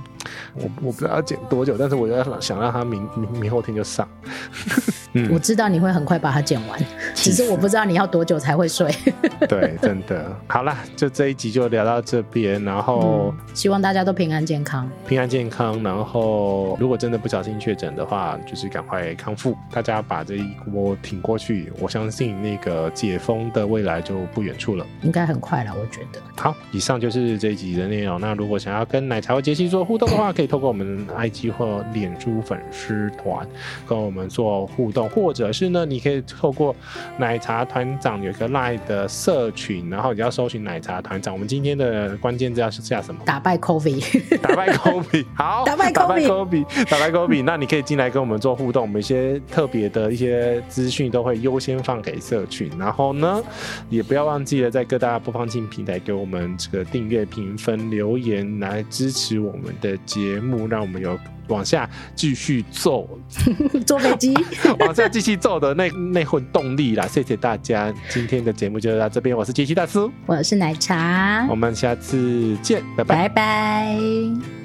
[0.54, 4.06] 我我不知道要剪多久，但是我要想让他明明明后天就上。
[5.12, 6.80] 嗯，我知道你会很快把它剪完，
[7.14, 8.88] 其实我不知道你要多久才会睡。
[9.48, 10.24] 对，真的。
[10.46, 15.82] 好啦，就这一集就聊到这边，然后、嗯、希望大家都平安健康，平安健康。
[15.82, 21.72] 然后如果真的不小心确诊的话，就是赶快康复，大家把这一波挺过去。
[21.80, 26.20] 我相信那个解封的未来就不远处了，应该很快了，我觉得。
[26.36, 28.20] 好，以上就是这一集的内容。
[28.20, 33.46] 那如果想要跟奶茶和杰西做互动的话，可以透过我们 IG 或脸书粉丝团
[33.86, 36.74] 跟我们做互动，或者是呢，你可以透过
[37.18, 41.32] 奶茶团长有一个 LINE 的社群，然后你要搜寻奶茶团长。
[41.32, 43.20] 我们今天的关键字要是下什么？
[43.24, 47.44] 打败 COVID，打败 COVID，好，打败 COVID，打败 COVID。
[47.44, 52.70] 那你可以进来跟我们做互动，我们一些特别的一些资讯都会优先放给社群。
[52.78, 53.42] 然后呢，
[53.88, 61.18] 也不要忘记了在各大播放器平台给我们这个订阅、评分、留言来支持我们的节目，让我们有
[61.48, 63.08] 往下继续做
[63.86, 64.34] 坐飞机，
[64.80, 67.06] 往下继续做的那那份动力啦！
[67.06, 69.36] 谢谢大家，今天的节目就到这边。
[69.36, 74.59] 我是杰西大叔，我是奶茶，我们下次见，拜拜，拜拜。